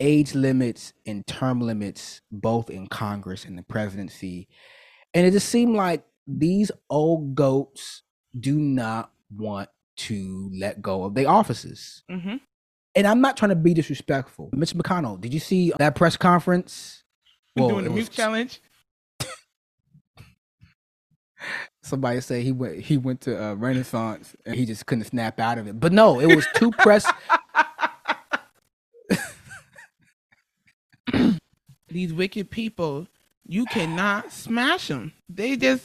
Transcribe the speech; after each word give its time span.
age 0.00 0.34
limits 0.34 0.92
and 1.06 1.26
term 1.26 1.60
limits 1.60 2.20
both 2.30 2.70
in 2.70 2.86
Congress 2.86 3.44
and 3.44 3.56
the 3.56 3.62
presidency. 3.62 4.48
And 5.14 5.26
it 5.26 5.30
just 5.32 5.48
seemed 5.48 5.74
like 5.74 6.04
these 6.26 6.70
old 6.90 7.34
goats 7.34 8.02
do 8.38 8.58
not 8.58 9.10
want 9.34 9.68
to 9.96 10.50
let 10.54 10.82
go 10.82 11.04
of 11.04 11.14
their 11.14 11.28
offices. 11.28 12.02
Mm-hmm. 12.10 12.36
And 12.94 13.06
I'm 13.06 13.20
not 13.20 13.36
trying 13.36 13.50
to 13.50 13.56
be 13.56 13.74
disrespectful. 13.74 14.50
Mitch 14.52 14.74
McConnell, 14.74 15.20
did 15.20 15.34
you 15.34 15.40
see 15.40 15.72
that 15.78 15.94
press 15.94 16.16
conference? 16.16 17.04
Well, 17.54 17.68
doing 17.68 17.84
the 17.84 17.90
mute 17.90 18.10
challenge. 18.10 18.60
Somebody 21.82 22.20
said 22.20 22.42
he 22.42 22.52
went 22.52 22.80
he 22.80 22.96
went 22.96 23.20
to 23.22 23.42
uh, 23.42 23.54
Renaissance 23.54 24.34
and 24.44 24.54
he 24.54 24.66
just 24.66 24.86
couldn't 24.86 25.04
snap 25.04 25.38
out 25.38 25.58
of 25.58 25.66
it. 25.66 25.78
But 25.78 25.92
no, 25.92 26.20
it 26.20 26.34
was 26.34 26.46
two 26.54 26.70
press. 26.72 27.10
These 31.96 32.12
wicked 32.12 32.50
people, 32.50 33.06
you 33.46 33.64
cannot 33.64 34.30
smash 34.30 34.88
them. 34.88 35.14
They 35.30 35.56
just 35.56 35.82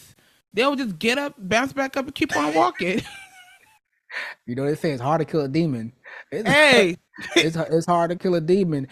they'll 0.51 0.75
just 0.75 0.99
get 0.99 1.17
up, 1.17 1.35
bounce 1.37 1.71
back 1.71 1.95
up, 1.95 2.03
and 2.03 2.13
keep 2.13 2.35
on 2.35 2.53
walking. 2.53 3.01
you 4.45 4.55
know 4.55 4.65
they 4.65 4.75
say 4.75 4.91
it's 4.91 5.01
hard 5.01 5.19
to 5.19 5.25
kill 5.25 5.39
a 5.39 5.47
demon. 5.47 5.93
It's 6.29 6.49
hey, 6.49 6.97
it's 7.37 7.55
it's 7.55 7.85
hard 7.85 8.09
to 8.09 8.17
kill 8.17 8.35
a 8.35 8.41
demon. 8.41 8.89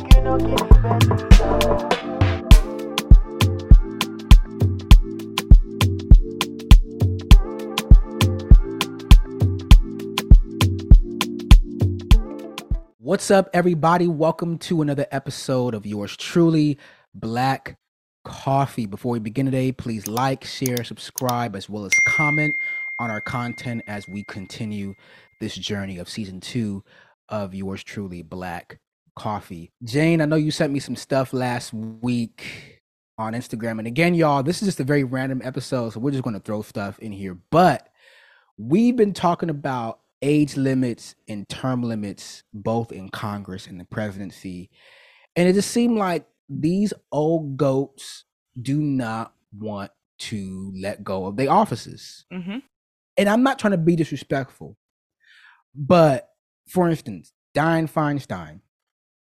What's 0.00 0.08
up, 13.30 13.50
everybody? 13.52 14.08
Welcome 14.08 14.56
to 14.60 14.80
another 14.80 15.06
episode 15.10 15.74
of 15.74 15.84
yours 15.84 16.16
truly, 16.16 16.78
Black 17.14 17.76
Coffee. 18.24 18.86
Before 18.86 19.12
we 19.12 19.18
begin 19.18 19.44
today, 19.44 19.70
please 19.70 20.06
like, 20.06 20.44
share, 20.44 20.82
subscribe, 20.82 21.54
as 21.54 21.68
well 21.68 21.84
as 21.84 21.92
comment 22.06 22.54
on 22.98 23.10
our 23.10 23.20
content 23.20 23.82
as 23.86 24.08
we 24.08 24.24
continue 24.24 24.94
this 25.40 25.54
journey 25.54 25.98
of 25.98 26.08
season 26.08 26.40
two 26.40 26.82
of 27.28 27.54
yours 27.54 27.84
truly, 27.84 28.22
Blaq 28.24 28.78
Koffee. 29.20 29.70
Jane, 29.84 30.22
I 30.22 30.24
know 30.24 30.36
you 30.36 30.50
sent 30.50 30.72
me 30.72 30.80
some 30.80 30.96
stuff 30.96 31.34
last 31.34 31.74
week 31.74 32.80
on 33.18 33.34
Instagram. 33.34 33.78
And 33.78 33.86
again, 33.86 34.14
y'all, 34.14 34.42
this 34.42 34.62
is 34.62 34.68
just 34.68 34.80
a 34.80 34.84
very 34.84 35.04
random 35.04 35.42
episode, 35.44 35.90
so 35.90 36.00
we're 36.00 36.10
just 36.10 36.22
going 36.22 36.32
to 36.32 36.40
throw 36.40 36.62
stuff 36.62 36.98
in 37.00 37.12
here. 37.12 37.36
But 37.50 37.90
we've 38.56 38.96
been 38.96 39.12
talking 39.12 39.50
about 39.50 40.00
age 40.22 40.56
limits 40.56 41.16
and 41.28 41.46
term 41.50 41.82
limits 41.82 42.44
both 42.54 42.92
in 42.92 43.10
Congress 43.10 43.66
and 43.66 43.78
the 43.78 43.84
presidency. 43.84 44.70
And 45.36 45.46
it 45.46 45.52
just 45.52 45.70
seemed 45.70 45.98
like 45.98 46.26
these 46.48 46.94
old 47.12 47.58
goats 47.58 48.24
do 48.60 48.80
not 48.80 49.34
want 49.58 49.90
to 50.18 50.72
let 50.80 51.04
go 51.04 51.26
of 51.26 51.36
their 51.36 51.50
offices. 51.50 52.24
Mm-hmm. 52.32 52.58
And 53.18 53.28
I'm 53.28 53.42
not 53.42 53.58
trying 53.58 53.72
to 53.72 53.78
be 53.78 53.96
disrespectful, 53.96 54.78
but 55.74 56.30
for 56.68 56.88
instance, 56.88 57.34
Dianne 57.54 57.90
Feinstein, 57.90 58.60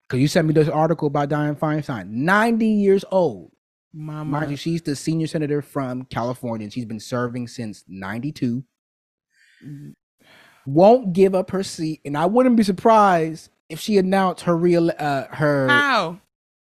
because 0.10 0.20
you 0.20 0.28
sent 0.28 0.48
me 0.48 0.54
this 0.54 0.68
article 0.68 1.08
about 1.08 1.30
Dianne 1.30 1.58
Feinstein, 1.58 2.10
90 2.10 2.68
years 2.68 3.06
old. 3.12 3.52
Mama. 3.94 4.40
Mind 4.40 4.52
you, 4.52 4.58
she's 4.58 4.82
the 4.82 4.96
senior 4.96 5.28
senator 5.28 5.62
from 5.62 6.04
California, 6.06 6.66
and 6.66 6.74
she's 6.74 6.86
been 6.86 7.00
serving 7.00 7.48
since 7.48 7.86
92 7.88 8.64
won't 10.66 11.14
give 11.14 11.36
up 11.36 11.52
her 11.52 11.64
seat, 11.64 12.02
and 12.06 12.18
I 12.18 12.26
wouldn't 12.26 12.56
be 12.56 12.64
surprised 12.64 13.50
if 13.70 13.80
she 13.80 13.98
announced 13.98 14.44
her 14.44 14.56
real 14.56 14.92
uh, 14.98 15.26
her 15.32 15.68
how 15.68 16.20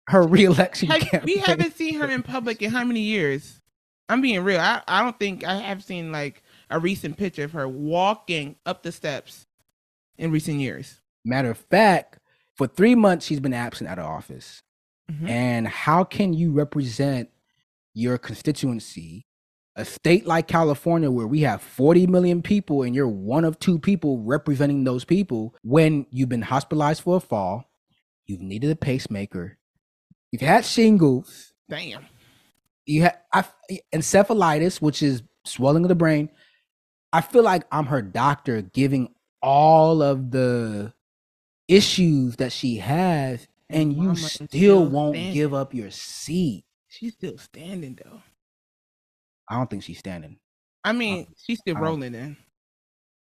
her 0.08 0.24
reelection. 0.24 0.90
Have, 0.90 1.24
we 1.24 1.38
haven't 1.38 1.76
seen 1.76 1.96
her 1.96 2.08
in 2.08 2.24
public 2.24 2.62
in 2.62 2.72
how 2.72 2.84
many 2.84 3.02
years? 3.02 3.62
I'm 4.10 4.22
being 4.22 4.42
real. 4.44 4.60
I, 4.60 4.82
I 4.88 5.04
don't 5.04 5.20
think 5.20 5.44
I 5.44 5.56
have 5.56 5.84
seen 5.84 6.12
like 6.12 6.42
a 6.70 6.80
recent 6.80 7.18
picture 7.18 7.44
of 7.44 7.52
her 7.52 7.68
walking 7.68 8.56
up 8.66 8.84
the 8.84 8.92
steps 8.92 9.46
in 10.18 10.32
recent 10.32 10.60
years. 10.60 11.02
Matter 11.26 11.52
of 11.52 11.58
fact, 11.58 12.20
for 12.58 12.68
three 12.68 12.96
months 12.96 13.26
she's 13.26 13.40
been 13.40 13.54
absent 13.54 13.90
out 13.90 14.00
of 14.00 14.06
office. 14.06 14.62
Mm-hmm. 15.12 15.28
And 15.28 15.68
how 15.68 16.04
can 16.04 16.34
you 16.34 16.52
represent 16.52 17.30
your 17.94 18.18
constituency 18.18 19.28
a 19.78 19.86
state 19.86 20.26
like 20.26 20.48
California, 20.48 21.10
where 21.10 21.28
we 21.28 21.42
have 21.42 21.62
40 21.62 22.08
million 22.08 22.42
people 22.42 22.82
and 22.82 22.96
you're 22.96 23.08
one 23.08 23.46
of 23.46 23.60
two 23.60 23.78
people 23.78 24.20
representing 24.24 24.84
those 24.84 25.06
people, 25.06 25.56
when 25.62 26.08
you've 26.10 26.30
been 26.30 26.42
hospitalized 26.42 27.04
for 27.04 27.18
a 27.18 27.20
fall, 27.20 27.70
you've 28.26 28.42
needed 28.42 28.72
a 28.72 28.76
pacemaker, 28.76 29.58
you've 30.32 30.42
had 30.42 30.66
shingles, 30.66 31.54
damn, 31.70 32.08
you 32.88 33.04
had 33.04 33.20
encephalitis, 33.94 34.82
which 34.82 35.04
is 35.04 35.22
swelling 35.46 35.84
of 35.84 35.90
the 35.90 35.96
brain. 35.96 36.30
I 37.14 37.22
feel 37.22 37.44
like 37.44 37.64
I'm 37.72 37.86
her 37.86 38.02
doctor 38.02 38.64
giving 38.64 39.14
all 39.44 40.02
of 40.02 40.32
the 40.32 40.92
issues 41.68 42.38
that 42.38 42.52
she 42.52 42.78
has, 42.78 43.48
and 43.70 43.94
you 43.94 44.16
still, 44.16 44.48
still 44.48 44.86
won't 44.86 45.16
standing. 45.16 45.34
give 45.34 45.54
up 45.54 45.74
your 45.74 45.92
seat. 45.92 46.66
She's 46.88 47.14
still 47.14 47.38
standing 47.38 48.00
though. 48.04 48.22
I 49.50 49.56
don't 49.56 49.70
think 49.70 49.84
she's 49.84 50.00
standing. 50.00 50.38
I 50.84 50.94
mean, 50.94 51.28
she's 51.38 51.60
still 51.60 51.76
rolling 51.76 52.16
in. 52.16 52.38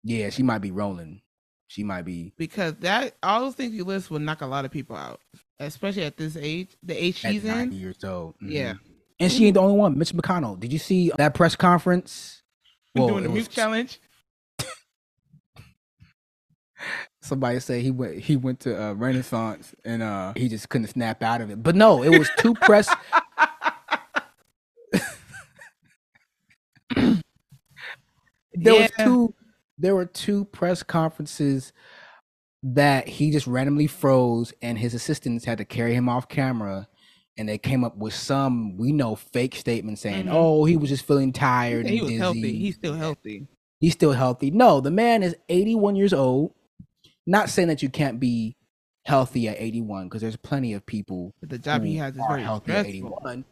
Yeah, 0.03 0.29
she 0.29 0.43
might 0.43 0.59
be 0.59 0.71
rolling. 0.71 1.21
She 1.67 1.83
might 1.83 2.03
be 2.03 2.33
because 2.37 2.75
that 2.81 3.15
all 3.23 3.41
those 3.41 3.55
things 3.55 3.73
you 3.73 3.83
list 3.83 4.11
will 4.11 4.19
knock 4.19 4.41
a 4.41 4.45
lot 4.45 4.65
of 4.65 4.71
people 4.71 4.95
out, 4.95 5.21
especially 5.59 6.03
at 6.03 6.17
this 6.17 6.37
age, 6.37 6.69
the 6.83 6.93
age 6.93 7.15
she's 7.17 7.45
in. 7.45 7.71
Years 7.71 8.03
old. 8.03 8.35
Mm-hmm. 8.35 8.51
Yeah, 8.51 8.73
and 9.19 9.31
she 9.31 9.47
ain't 9.47 9.55
the 9.55 9.61
only 9.61 9.77
one. 9.77 9.97
Mitch 9.97 10.13
McConnell. 10.13 10.59
Did 10.59 10.71
you 10.73 10.79
see 10.79 11.11
that 11.17 11.33
press 11.33 11.55
conference? 11.55 12.43
Well, 12.95 13.07
doing 13.07 13.23
the 13.23 13.29
mute 13.29 13.49
challenge. 13.49 13.99
Somebody 17.23 17.59
said 17.61 17.81
he 17.81 17.89
went 17.89 18.19
he 18.19 18.35
went 18.35 18.59
to 18.61 18.81
uh, 18.81 18.93
Renaissance 18.93 19.73
and 19.85 20.03
uh, 20.03 20.33
he 20.35 20.49
just 20.49 20.67
couldn't 20.69 20.87
snap 20.87 21.23
out 21.23 21.39
of 21.39 21.49
it. 21.49 21.63
But 21.63 21.75
no, 21.75 22.03
it 22.03 22.19
was 22.19 22.29
two 22.37 22.53
press 22.53 22.93
there 28.53 28.73
yeah. 28.73 28.81
was 28.81 28.91
two 28.97 29.33
there 29.77 29.95
were 29.95 30.05
two 30.05 30.45
press 30.45 30.83
conferences 30.83 31.73
that 32.61 33.07
he 33.07 33.31
just 33.31 33.47
randomly 33.47 33.87
froze 33.87 34.53
and 34.61 34.77
his 34.77 34.93
assistants 34.93 35.45
had 35.45 35.57
to 35.57 35.65
carry 35.65 35.93
him 35.93 36.07
off 36.07 36.29
camera 36.29 36.87
and 37.37 37.49
they 37.49 37.57
came 37.57 37.83
up 37.83 37.97
with 37.97 38.13
some 38.13 38.77
we 38.77 38.91
know 38.91 39.15
fake 39.15 39.55
statement 39.55 39.99
saying 39.99 40.25
mm-hmm. 40.25 40.35
oh 40.35 40.65
he 40.65 40.77
was 40.77 40.89
just 40.89 41.05
feeling 41.05 41.33
tired 41.33 41.85
he, 41.85 41.99
was 41.99 42.09
dizzy. 42.09 42.19
healthy 42.19 42.57
he's 42.57 42.75
still 42.75 42.93
healthy 42.93 43.47
he's 43.79 43.93
still 43.93 44.13
healthy 44.13 44.51
no 44.51 44.79
the 44.79 44.91
man 44.91 45.23
is 45.23 45.35
81 45.49 45.95
years 45.95 46.13
old 46.13 46.53
not 47.25 47.49
saying 47.49 47.67
that 47.69 47.81
you 47.81 47.89
can't 47.89 48.19
be 48.19 48.55
healthy 49.05 49.47
at 49.49 49.57
81 49.59 50.07
because 50.07 50.21
there's 50.21 50.37
plenty 50.37 50.73
of 50.73 50.85
people 50.85 51.33
the 51.41 51.57
job 51.57 51.83
he 51.83 51.97
has 51.97 52.13
is 52.15 52.21
very 52.29 52.41
healthy 52.41 52.71
stressful. 52.71 52.89
at 52.89 52.95
81 53.25 53.45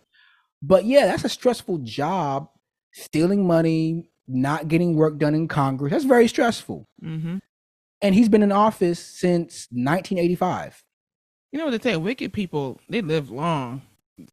but 0.61 0.85
yeah 0.85 1.05
that's 1.07 1.25
a 1.25 1.29
stressful 1.29 1.77
job 1.79 2.47
stealing 2.93 3.45
money 3.45 4.09
not 4.27 4.67
getting 4.67 4.95
work 4.95 5.17
done 5.17 5.35
in 5.35 5.47
Congress. 5.47 5.91
That's 5.91 6.05
very 6.05 6.27
stressful. 6.27 6.87
Mm-hmm. 7.03 7.37
And 8.01 8.15
he's 8.15 8.29
been 8.29 8.43
in 8.43 8.51
office 8.51 8.99
since 8.99 9.67
1985. 9.71 10.83
You 11.51 11.59
know 11.59 11.65
what 11.65 11.81
they 11.81 11.91
say? 11.91 11.97
Wicked 11.97 12.31
people, 12.33 12.79
they 12.89 13.01
live 13.01 13.29
long. 13.29 13.81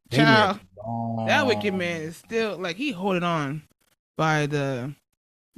They 0.09 0.17
Child, 0.17 0.57
live 0.57 0.65
long. 0.87 1.25
that 1.27 1.45
wicked 1.45 1.73
man 1.73 2.01
is 2.01 2.17
still 2.17 2.57
like 2.57 2.77
he 2.77 2.91
holding 2.91 3.23
on 3.23 3.63
by 4.17 4.45
the 4.45 4.93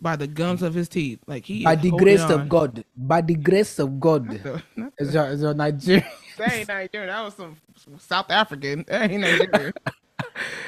by 0.01 0.15
the 0.15 0.27
gums 0.27 0.61
of 0.61 0.73
his 0.73 0.89
teeth. 0.89 1.19
Like 1.27 1.45
he 1.45 1.63
by 1.63 1.75
the 1.75 1.91
grace 1.91 2.21
on. 2.21 2.31
of 2.31 2.49
God. 2.49 2.83
By 2.97 3.21
the 3.21 3.35
grace 3.35 3.79
of 3.79 3.99
God. 3.99 4.33
is 4.97 5.13
your 5.13 5.25
is 5.27 5.41
your 5.41 5.53
Nigerian? 5.53 6.05
That 6.37 6.53
ain't 6.53 6.67
Nigerian. 6.67 7.09
That 7.09 7.23
was 7.23 7.35
some, 7.35 7.57
some 7.77 7.99
South 7.99 8.31
African. 8.31 8.83
That 8.87 9.11
ain't 9.11 9.21
Nigerian. 9.21 9.73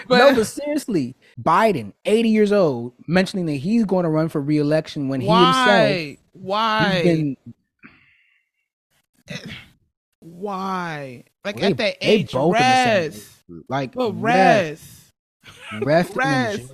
but, 0.07 0.17
no, 0.17 0.35
but 0.35 0.45
seriously, 0.45 1.15
Biden, 1.41 1.93
80 2.05 2.29
years 2.29 2.51
old, 2.51 2.93
mentioning 3.07 3.45
that 3.47 3.53
he's 3.53 3.85
going 3.85 4.03
to 4.03 4.09
run 4.09 4.29
for 4.29 4.41
reelection 4.41 5.09
when 5.09 5.21
why? 5.21 5.87
he 5.87 6.07
himself. 6.09 6.19
Why? 6.33 7.01
Been, 7.03 7.37
why? 10.19 11.23
Like 11.43 11.57
they, 11.57 11.71
at 11.71 11.77
that 11.77 11.97
age, 12.01 12.33
rest. 12.33 13.29
Like, 13.67 13.93
but 13.93 14.11
rest. 14.13 15.02
Rest. 15.81 16.15
rest. 16.15 16.73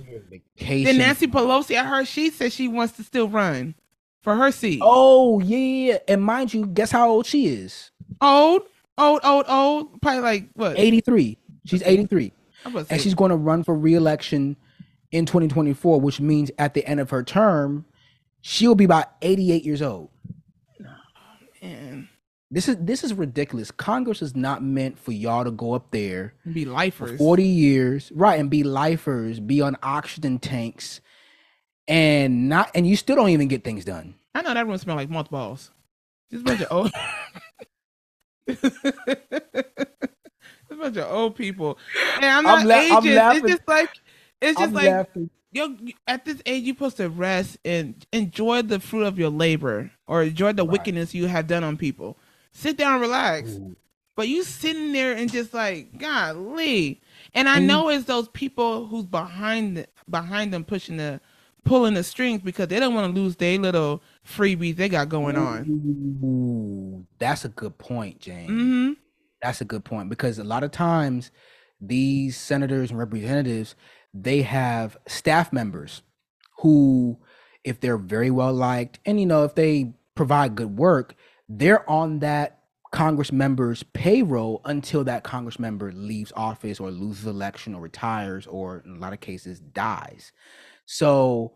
Then 0.58 0.98
Nancy 0.98 1.26
Pelosi, 1.26 1.76
I 1.76 1.84
heard 1.84 2.06
she 2.06 2.30
said 2.30 2.52
she 2.52 2.68
wants 2.68 2.94
to 2.94 3.02
still 3.02 3.28
run 3.28 3.74
for 4.22 4.36
her 4.36 4.52
seat. 4.52 4.80
Oh 4.82 5.40
yeah, 5.40 5.98
and 6.06 6.22
mind 6.22 6.54
you, 6.54 6.66
guess 6.66 6.90
how 6.90 7.10
old 7.10 7.26
she 7.26 7.46
is? 7.48 7.90
Old, 8.20 8.62
old, 8.98 9.20
old, 9.24 9.46
old. 9.48 10.00
Probably 10.00 10.20
like 10.20 10.48
what? 10.54 10.78
83. 10.78 11.38
She's 11.64 11.82
83. 11.82 12.32
And 12.64 13.00
she's 13.00 13.14
going 13.14 13.30
to 13.30 13.36
run 13.36 13.64
for 13.64 13.74
reelection 13.74 14.56
in 15.12 15.26
2024, 15.26 16.00
which 16.00 16.20
means 16.20 16.50
at 16.58 16.74
the 16.74 16.84
end 16.86 17.00
of 17.00 17.10
her 17.10 17.22
term, 17.22 17.84
she'll 18.42 18.74
be 18.74 18.84
about 18.84 19.12
88 19.22 19.64
years 19.64 19.82
old. 19.82 20.10
No, 20.78 20.90
man. 21.62 22.08
This 22.52 22.68
is 22.68 22.76
this 22.80 23.04
is 23.04 23.14
ridiculous. 23.14 23.70
Congress 23.70 24.22
is 24.22 24.34
not 24.34 24.60
meant 24.62 24.98
for 24.98 25.12
y'all 25.12 25.44
to 25.44 25.52
go 25.52 25.72
up 25.72 25.92
there 25.92 26.34
and 26.44 26.52
be 26.52 26.64
lifers 26.64 27.16
40 27.16 27.44
years, 27.44 28.10
right? 28.12 28.40
And 28.40 28.50
be 28.50 28.64
lifers, 28.64 29.38
be 29.38 29.60
on 29.60 29.76
oxygen 29.84 30.40
tanks, 30.40 31.00
and 31.86 32.48
not 32.48 32.72
and 32.74 32.88
you 32.88 32.96
still 32.96 33.14
don't 33.14 33.28
even 33.28 33.46
get 33.46 33.62
things 33.62 33.84
done. 33.84 34.16
I 34.34 34.42
know 34.42 34.52
that 34.52 34.66
room 34.66 34.78
smell 34.78 34.96
like 34.96 35.08
mothballs. 35.08 35.70
Just 36.32 36.42
a 36.42 36.44
bunch 36.44 36.60
of 36.62 36.72
old 36.72 36.92
a 40.70 40.74
bunch 40.74 40.96
of 40.96 41.12
old 41.12 41.36
people. 41.36 41.78
And 42.16 42.24
I'm 42.24 42.44
not 42.44 42.60
I'm 42.60 42.66
la- 42.66 43.00
ageist. 43.00 43.36
It's 43.36 43.48
just 43.48 43.68
like 43.68 43.90
it's 44.40 44.58
just 44.58 44.68
I'm 44.68 44.74
like 44.74 44.88
laughing. 44.88 45.30
Yo, 45.52 45.76
at 46.06 46.24
this 46.24 46.40
age, 46.46 46.64
you're 46.64 46.76
supposed 46.76 46.96
to 46.96 47.08
rest 47.08 47.58
and 47.64 48.06
enjoy 48.12 48.62
the 48.62 48.78
fruit 48.78 49.02
of 49.02 49.18
your 49.18 49.30
labor 49.30 49.90
or 50.06 50.22
enjoy 50.22 50.52
the 50.52 50.64
right. 50.64 50.70
wickedness 50.72 51.12
you 51.12 51.26
have 51.26 51.48
done 51.48 51.64
on 51.64 51.76
people. 51.76 52.16
Sit 52.52 52.76
down, 52.76 53.00
relax. 53.00 53.50
Ooh. 53.50 53.76
But 54.16 54.28
you 54.28 54.42
sitting 54.42 54.92
there 54.92 55.12
and 55.12 55.32
just 55.32 55.54
like, 55.54 55.98
golly. 55.98 57.00
And 57.32 57.48
I 57.48 57.58
know 57.58 57.88
it's 57.88 58.04
those 58.04 58.28
people 58.28 58.86
who's 58.86 59.06
behind 59.06 59.78
the, 59.78 59.86
behind 60.08 60.52
them 60.52 60.64
pushing 60.64 60.96
the 60.96 61.20
pulling 61.64 61.94
the 61.94 62.02
strings 62.02 62.40
because 62.42 62.68
they 62.68 62.80
don't 62.80 62.94
want 62.94 63.14
to 63.14 63.20
lose 63.20 63.36
their 63.36 63.58
little 63.58 64.02
freebies 64.26 64.76
they 64.76 64.88
got 64.88 65.08
going 65.08 65.36
on. 65.36 66.20
Ooh, 66.24 67.06
that's 67.18 67.44
a 67.44 67.48
good 67.48 67.78
point, 67.78 68.18
Jane. 68.18 68.48
Mm-hmm. 68.48 68.92
That's 69.42 69.60
a 69.60 69.64
good 69.64 69.84
point 69.84 70.08
because 70.08 70.38
a 70.38 70.44
lot 70.44 70.64
of 70.64 70.70
times 70.70 71.30
these 71.80 72.36
senators 72.36 72.90
and 72.90 72.98
representatives 72.98 73.74
they 74.12 74.42
have 74.42 74.96
staff 75.06 75.52
members 75.52 76.02
who, 76.58 77.18
if 77.64 77.80
they're 77.80 77.96
very 77.96 78.30
well 78.30 78.52
liked 78.52 78.98
and 79.06 79.20
you 79.20 79.26
know 79.26 79.44
if 79.44 79.54
they 79.54 79.92
provide 80.14 80.56
good 80.56 80.76
work, 80.76 81.14
they're 81.50 81.88
on 81.90 82.20
that 82.20 82.60
Congress 82.92 83.32
member's 83.32 83.82
payroll 83.82 84.60
until 84.64 85.02
that 85.04 85.24
Congress 85.24 85.58
member 85.58 85.90
leaves 85.92 86.32
office 86.36 86.78
or 86.80 86.90
loses 86.90 87.26
election 87.26 87.74
or 87.74 87.82
retires 87.82 88.46
or 88.46 88.82
in 88.86 88.96
a 88.96 88.98
lot 88.98 89.12
of 89.12 89.20
cases 89.20 89.58
dies. 89.60 90.32
So 90.86 91.54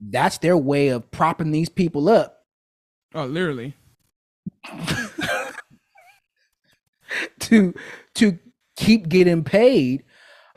that's 0.00 0.38
their 0.38 0.56
way 0.56 0.88
of 0.88 1.10
propping 1.10 1.50
these 1.50 1.68
people 1.68 2.08
up. 2.08 2.44
Oh, 3.14 3.26
literally. 3.26 3.74
to 7.40 7.74
to 8.14 8.38
keep 8.76 9.08
getting 9.08 9.44
paid. 9.44 10.04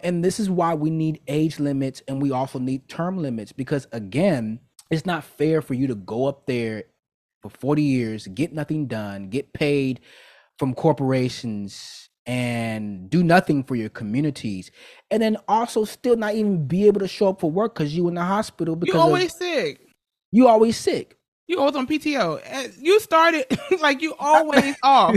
And 0.02 0.24
this 0.24 0.40
is 0.40 0.50
why 0.50 0.74
we 0.74 0.90
need 0.90 1.20
age 1.28 1.60
limits 1.60 2.02
and 2.08 2.22
we 2.22 2.32
also 2.32 2.60
need 2.60 2.88
term 2.88 3.22
limits 3.22 3.52
because 3.52 3.88
again, 3.92 4.62
it's 4.90 5.06
not 5.06 5.26
fair 5.26 5.62
for 5.62 5.74
you 5.74 5.88
to 5.88 5.96
go 5.96 6.26
up 6.26 6.46
there 6.46 6.86
for 7.42 7.50
40 7.50 7.82
years, 7.82 8.28
get 8.28 8.54
nothing 8.54 8.88
done, 8.88 9.30
get 9.30 9.54
paid 9.54 10.02
from 10.58 10.74
corporations 10.74 12.10
and 12.26 13.10
do 13.10 13.24
nothing 13.24 13.64
for 13.64 13.76
your 13.76 13.90
communities 13.90 14.70
and 15.10 15.20
then 15.20 15.36
also 15.48 15.84
still 15.84 16.16
not 16.16 16.36
even 16.36 16.68
be 16.68 16.86
able 16.86 17.00
to 17.00 17.08
show 17.08 17.30
up 17.30 17.40
for 17.40 17.50
work 17.50 17.74
because 17.74 17.96
you 17.96 18.08
in 18.08 18.14
the 18.14 18.24
hospital 18.24 18.76
because 18.76 18.94
you 18.94 19.00
always 19.00 19.34
of, 19.34 19.40
sick. 19.40 19.82
You 20.32 20.48
always 20.48 20.78
sick. 20.78 21.18
You 21.48 21.60
always 21.60 21.76
on 21.76 21.88
pto 21.88 22.40
you 22.80 23.00
started 23.00 23.46
like 23.82 24.04
you 24.04 24.14
always 24.20 24.76
off. 24.84 25.16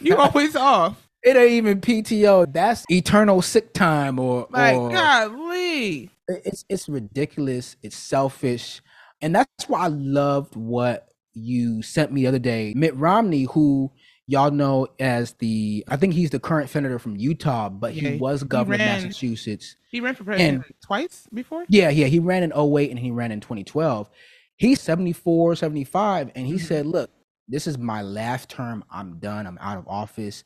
You 0.00 0.16
always 0.16 0.54
off. 0.54 1.08
It 1.22 1.36
ain't 1.36 1.52
even 1.52 1.80
pto 1.80 2.52
that's 2.52 2.84
eternal 2.90 3.40
sick 3.40 3.72
time 3.72 4.18
or 4.18 4.48
like 4.50 4.76
or, 4.76 4.90
golly. 4.90 6.10
It's 6.28 6.66
it's 6.68 6.88
ridiculous. 6.88 7.76
It's 7.82 7.96
selfish 7.96 8.82
and 9.22 9.34
that's 9.34 9.68
why 9.68 9.84
I 9.84 9.88
loved 9.88 10.56
what 10.56 11.08
you 11.32 11.82
sent 11.82 12.12
me 12.12 12.22
the 12.22 12.28
other 12.28 12.38
day. 12.38 12.74
Mitt 12.76 12.94
Romney, 12.96 13.44
who 13.44 13.90
y'all 14.26 14.50
know 14.50 14.88
as 14.98 15.32
the 15.34 15.84
I 15.88 15.96
think 15.96 16.14
he's 16.14 16.30
the 16.30 16.40
current 16.40 16.70
senator 16.70 16.98
from 16.98 17.16
Utah, 17.16 17.68
but 17.68 17.94
yeah, 17.94 18.10
he 18.10 18.16
was 18.18 18.42
governor 18.42 18.78
he 18.78 18.84
ran, 18.84 18.98
of 18.98 19.04
Massachusetts. 19.04 19.76
He 19.90 20.00
ran 20.00 20.14
for 20.14 20.24
president 20.24 20.64
and, 20.66 20.74
twice 20.84 21.26
before? 21.32 21.64
Yeah, 21.68 21.90
yeah. 21.90 22.06
He 22.06 22.18
ran 22.18 22.42
in 22.42 22.52
08 22.52 22.90
and 22.90 22.98
he 22.98 23.10
ran 23.10 23.32
in 23.32 23.40
2012. 23.40 24.10
He's 24.56 24.80
74, 24.80 25.56
75, 25.56 26.32
and 26.34 26.46
he 26.46 26.54
mm-hmm. 26.54 26.64
said, 26.64 26.86
Look, 26.86 27.10
this 27.48 27.66
is 27.66 27.78
my 27.78 28.02
last 28.02 28.48
term. 28.48 28.84
I'm 28.90 29.18
done. 29.18 29.46
I'm 29.46 29.58
out 29.60 29.78
of 29.78 29.88
office. 29.88 30.44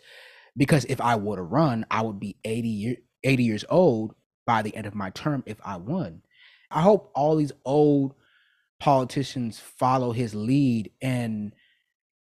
Because 0.56 0.86
if 0.86 1.00
I 1.00 1.16
were 1.16 1.36
to 1.36 1.42
run, 1.42 1.84
I 1.90 2.02
would 2.02 2.18
be 2.18 2.36
80 2.44 2.68
year, 2.68 2.96
80 3.24 3.42
years 3.42 3.64
old 3.68 4.14
by 4.46 4.62
the 4.62 4.74
end 4.74 4.86
of 4.86 4.94
my 4.94 5.10
term 5.10 5.42
if 5.46 5.58
I 5.64 5.76
won. 5.76 6.22
I 6.70 6.80
hope 6.80 7.10
all 7.14 7.36
these 7.36 7.52
old 7.64 8.14
politicians 8.78 9.58
follow 9.58 10.12
his 10.12 10.34
lead 10.34 10.90
and 11.00 11.52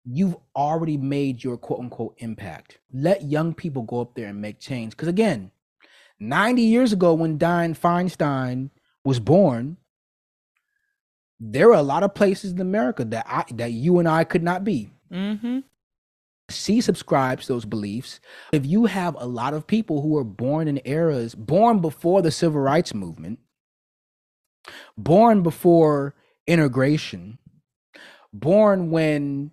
you've 0.05 0.37
already 0.56 0.97
made 0.97 1.44
your 1.44 1.56
quote 1.56 1.81
unquote 1.81 2.14
impact. 2.19 2.79
Let 2.93 3.25
young 3.25 3.55
people 3.55 3.82
go 3.82 4.00
up 4.00 4.14
there 4.14 4.29
and 4.29 4.41
make 4.41 4.61
change. 4.61 4.93
Because 4.93 5.08
again, 5.08 5.50
90 6.19 6.62
years 6.62 6.93
ago, 6.93 7.14
when 7.14 7.38
Dianne 7.38 7.79
Feinstein 7.79 8.70
was 9.05 9.20
born, 9.20 9.76
there 11.38 11.69
were 11.69 11.75
a 11.75 11.82
lot 11.82 12.02
of 12.02 12.14
places 12.14 12.53
in 12.53 12.61
America 12.61 13.05
that 13.05 13.26
I 13.26 13.44
that 13.55 13.73
you 13.73 13.99
and 13.99 14.08
I 14.08 14.25
could 14.25 14.43
not 14.43 14.62
be. 14.62 14.91
Mm-hmm. 15.11 15.61
She 16.50 16.81
subscribes 16.81 17.46
those 17.46 17.64
beliefs. 17.64 18.20
If 18.53 18.67
you 18.67 18.87
have 18.87 19.17
a 19.19 19.26
lot 19.26 19.55
of 19.55 19.67
people 19.67 20.03
who 20.03 20.08
were 20.08 20.25
born 20.25 20.69
in 20.69 20.81
eras 20.85 21.35
born 21.35 21.81
before 21.81 22.23
the 22.23 22.31
civil 22.31 22.61
rights 22.61 22.93
movement, 22.93 23.38
born 24.99 25.43
before 25.43 26.14
integration, 26.47 27.39
born 28.33 28.91
when 28.91 29.51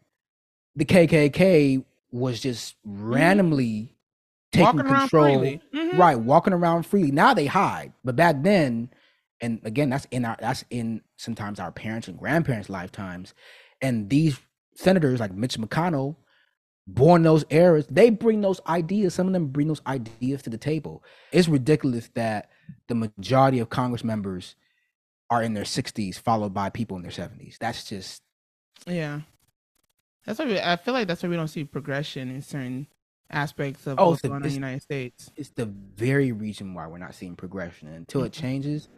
the 0.75 0.85
KKK 0.85 1.83
was 2.11 2.39
just 2.39 2.75
mm-hmm. 2.87 3.13
randomly 3.13 3.95
taking 4.51 4.77
walking 4.77 4.95
control, 4.95 5.41
mm-hmm. 5.41 5.97
right? 5.97 6.15
Walking 6.15 6.53
around 6.53 6.83
freely. 6.85 7.11
Now 7.11 7.33
they 7.33 7.45
hide, 7.45 7.93
but 8.03 8.15
back 8.15 8.43
then, 8.43 8.89
and 9.41 9.59
again, 9.63 9.89
that's 9.89 10.05
in 10.11 10.25
our 10.25 10.37
that's 10.39 10.63
in 10.69 11.01
sometimes 11.17 11.59
our 11.59 11.71
parents 11.71 12.07
and 12.07 12.17
grandparents' 12.17 12.69
lifetimes, 12.69 13.33
and 13.81 14.09
these 14.09 14.39
senators 14.75 15.19
like 15.19 15.33
Mitch 15.33 15.57
McConnell, 15.57 16.15
born 16.87 17.23
those 17.23 17.45
eras, 17.49 17.85
they 17.89 18.09
bring 18.09 18.41
those 18.41 18.61
ideas. 18.67 19.13
Some 19.13 19.27
of 19.27 19.33
them 19.33 19.47
bring 19.47 19.67
those 19.67 19.81
ideas 19.85 20.41
to 20.43 20.49
the 20.49 20.57
table. 20.57 21.03
It's 21.31 21.47
ridiculous 21.47 22.09
that 22.15 22.49
the 22.87 22.95
majority 22.95 23.59
of 23.59 23.69
Congress 23.69 24.03
members 24.03 24.55
are 25.29 25.43
in 25.43 25.53
their 25.53 25.63
60s, 25.63 26.19
followed 26.19 26.53
by 26.53 26.69
people 26.69 26.97
in 26.97 27.03
their 27.03 27.11
70s. 27.11 27.57
That's 27.57 27.83
just 27.83 28.21
yeah. 28.85 29.21
That's 30.25 30.39
why 30.39 30.45
we, 30.45 30.59
I 30.59 30.75
feel 30.75 30.93
like 30.93 31.07
that's 31.07 31.23
why 31.23 31.29
we 31.29 31.35
don't 31.35 31.47
see 31.47 31.63
progression 31.63 32.29
in 32.29 32.41
certain 32.41 32.87
aspects 33.31 33.87
of 33.87 33.97
oh, 33.99 34.09
what's 34.09 34.21
going 34.21 34.35
on 34.35 34.43
in 34.43 34.49
the 34.49 34.53
United 34.53 34.81
States. 34.81 35.31
It's 35.35 35.49
the 35.49 35.65
very 35.65 36.31
reason 36.31 36.73
why 36.73 36.87
we're 36.87 36.97
not 36.97 37.15
seeing 37.15 37.35
progression. 37.35 37.87
Until 37.87 38.21
mm-hmm. 38.21 38.27
it 38.27 38.33
changes, 38.33 38.89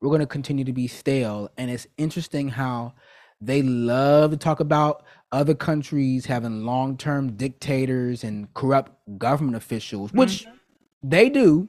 we're 0.00 0.10
going 0.10 0.20
to 0.20 0.26
continue 0.26 0.64
to 0.64 0.72
be 0.72 0.86
stale. 0.86 1.50
And 1.58 1.70
it's 1.70 1.86
interesting 1.98 2.48
how 2.48 2.94
they 3.40 3.62
love 3.62 4.30
to 4.30 4.36
talk 4.36 4.60
about 4.60 5.04
other 5.32 5.54
countries 5.54 6.26
having 6.26 6.64
long-term 6.64 7.32
dictators 7.32 8.22
and 8.22 8.52
corrupt 8.54 8.92
government 9.18 9.56
officials, 9.56 10.12
which 10.12 10.44
mm-hmm. 10.44 10.56
they 11.02 11.28
do. 11.30 11.68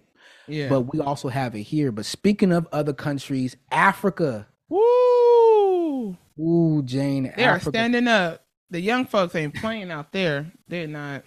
Yeah. 0.51 0.69
But 0.69 0.81
we 0.93 0.99
also 0.99 1.29
have 1.29 1.55
it 1.55 1.63
here. 1.63 1.91
But 1.91 2.05
speaking 2.05 2.51
of 2.51 2.67
other 2.71 2.93
countries, 2.93 3.55
Africa. 3.71 4.47
Woo! 4.69 6.17
Ooh, 6.39 6.81
Jane. 6.83 7.31
They 7.35 7.43
Africa. 7.43 7.69
are 7.69 7.71
standing 7.71 8.07
up. 8.07 8.45
The 8.69 8.79
young 8.79 9.05
folks 9.05 9.35
ain't 9.35 9.55
playing 9.55 9.91
out 9.91 10.11
there. 10.11 10.51
They're 10.67 10.87
not. 10.87 11.23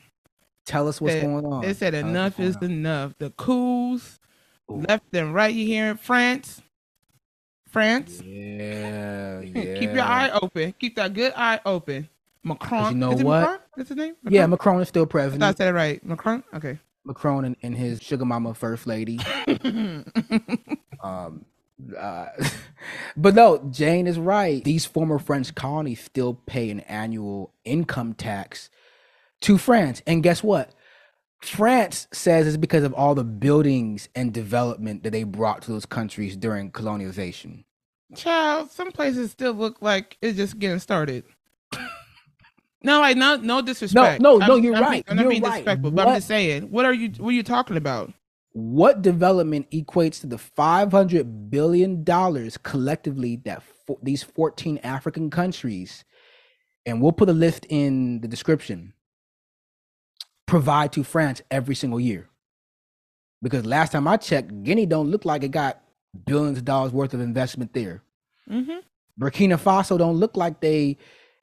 Tell 0.64 0.88
us 0.88 1.00
what's 1.00 1.14
they, 1.14 1.20
going 1.20 1.44
on. 1.44 1.62
They 1.62 1.74
said 1.74 1.94
enough 1.94 2.40
is 2.40 2.56
on. 2.56 2.64
enough. 2.64 3.14
The 3.18 3.30
coups 3.30 4.18
left 4.66 5.14
and 5.14 5.34
right. 5.34 5.54
You 5.54 5.66
hear 5.66 5.90
in 5.90 5.98
France? 5.98 6.62
France. 7.68 8.22
Yeah, 8.22 9.40
yeah. 9.40 9.52
Keep 9.78 9.94
your 9.94 10.02
eye 10.02 10.30
open. 10.30 10.74
Keep 10.78 10.96
that 10.96 11.12
good 11.12 11.32
eye 11.36 11.60
open. 11.66 12.08
Macron. 12.42 12.92
You 12.92 12.98
know 12.98 13.10
what? 13.10 13.24
Macron? 13.24 13.58
That's 13.76 13.88
his 13.88 13.98
name. 13.98 14.14
Macron? 14.22 14.34
Yeah, 14.34 14.46
Macron 14.46 14.80
is 14.80 14.88
still 14.88 15.06
president. 15.06 15.42
I, 15.42 15.48
I 15.48 15.54
said 15.54 15.68
it 15.68 15.76
right. 15.76 16.04
Macron. 16.04 16.44
Okay. 16.54 16.78
Macron 17.04 17.44
and, 17.44 17.56
and 17.62 17.76
his 17.76 18.00
sugar 18.02 18.24
mama 18.24 18.54
first 18.54 18.86
lady. 18.86 19.18
um, 21.02 21.44
uh, 21.98 22.26
but 23.16 23.34
no, 23.34 23.58
Jane 23.70 24.06
is 24.06 24.18
right. 24.18 24.62
These 24.64 24.86
former 24.86 25.18
French 25.18 25.54
colonies 25.54 26.00
still 26.00 26.34
pay 26.46 26.70
an 26.70 26.80
annual 26.80 27.52
income 27.64 28.14
tax 28.14 28.70
to 29.42 29.58
France. 29.58 30.02
And 30.06 30.22
guess 30.22 30.42
what? 30.42 30.70
France 31.42 32.08
says 32.12 32.46
it's 32.46 32.56
because 32.56 32.84
of 32.84 32.94
all 32.94 33.14
the 33.14 33.24
buildings 33.24 34.08
and 34.14 34.32
development 34.32 35.02
that 35.02 35.10
they 35.10 35.24
brought 35.24 35.62
to 35.62 35.72
those 35.72 35.84
countries 35.84 36.36
during 36.36 36.70
colonialization. 36.70 37.64
Child, 38.14 38.70
some 38.70 38.92
places 38.92 39.32
still 39.32 39.52
look 39.52 39.82
like 39.82 40.16
it's 40.22 40.36
just 40.36 40.58
getting 40.58 40.78
started. 40.78 41.24
No, 42.84 43.00
like 43.00 43.16
no, 43.16 43.36
no 43.36 43.62
disrespect. 43.62 44.20
No, 44.20 44.36
no, 44.36 44.46
no. 44.46 44.56
You're 44.56 44.76
I'm 44.76 44.82
right. 44.82 45.04
I'm 45.08 45.16
not 45.16 45.28
being 45.28 45.42
right. 45.42 45.50
disrespectful, 45.50 45.90
what, 45.90 45.96
but 45.96 46.08
I'm 46.08 46.16
just 46.16 46.28
saying. 46.28 46.64
What 46.70 46.84
are 46.84 46.92
you? 46.92 47.08
What 47.16 47.30
are 47.30 47.32
you 47.32 47.42
talking 47.42 47.76
about? 47.76 48.12
What 48.52 49.02
development 49.02 49.68
equates 49.72 50.20
to 50.20 50.28
the 50.28 50.38
500 50.38 51.50
billion 51.50 52.04
dollars 52.04 52.56
collectively 52.56 53.36
that 53.46 53.62
for, 53.86 53.98
these 54.02 54.22
14 54.22 54.78
African 54.84 55.30
countries, 55.30 56.04
and 56.86 57.00
we'll 57.00 57.12
put 57.12 57.28
a 57.28 57.32
list 57.32 57.66
in 57.68 58.20
the 58.20 58.28
description, 58.28 58.92
provide 60.46 60.92
to 60.92 61.02
France 61.02 61.42
every 61.50 61.74
single 61.74 61.98
year? 61.98 62.28
Because 63.42 63.66
last 63.66 63.92
time 63.92 64.06
I 64.06 64.18
checked, 64.18 64.62
Guinea 64.62 64.86
don't 64.86 65.10
look 65.10 65.24
like 65.24 65.42
it 65.42 65.50
got 65.50 65.80
billions 66.26 66.58
of 66.58 66.64
dollars 66.64 66.92
worth 66.92 67.14
of 67.14 67.20
investment 67.20 67.72
there. 67.72 68.02
Mm-hmm. 68.48 68.78
Burkina 69.20 69.58
Faso 69.58 69.98
don't 69.98 70.18
look 70.18 70.36
like 70.36 70.60
they 70.60 70.98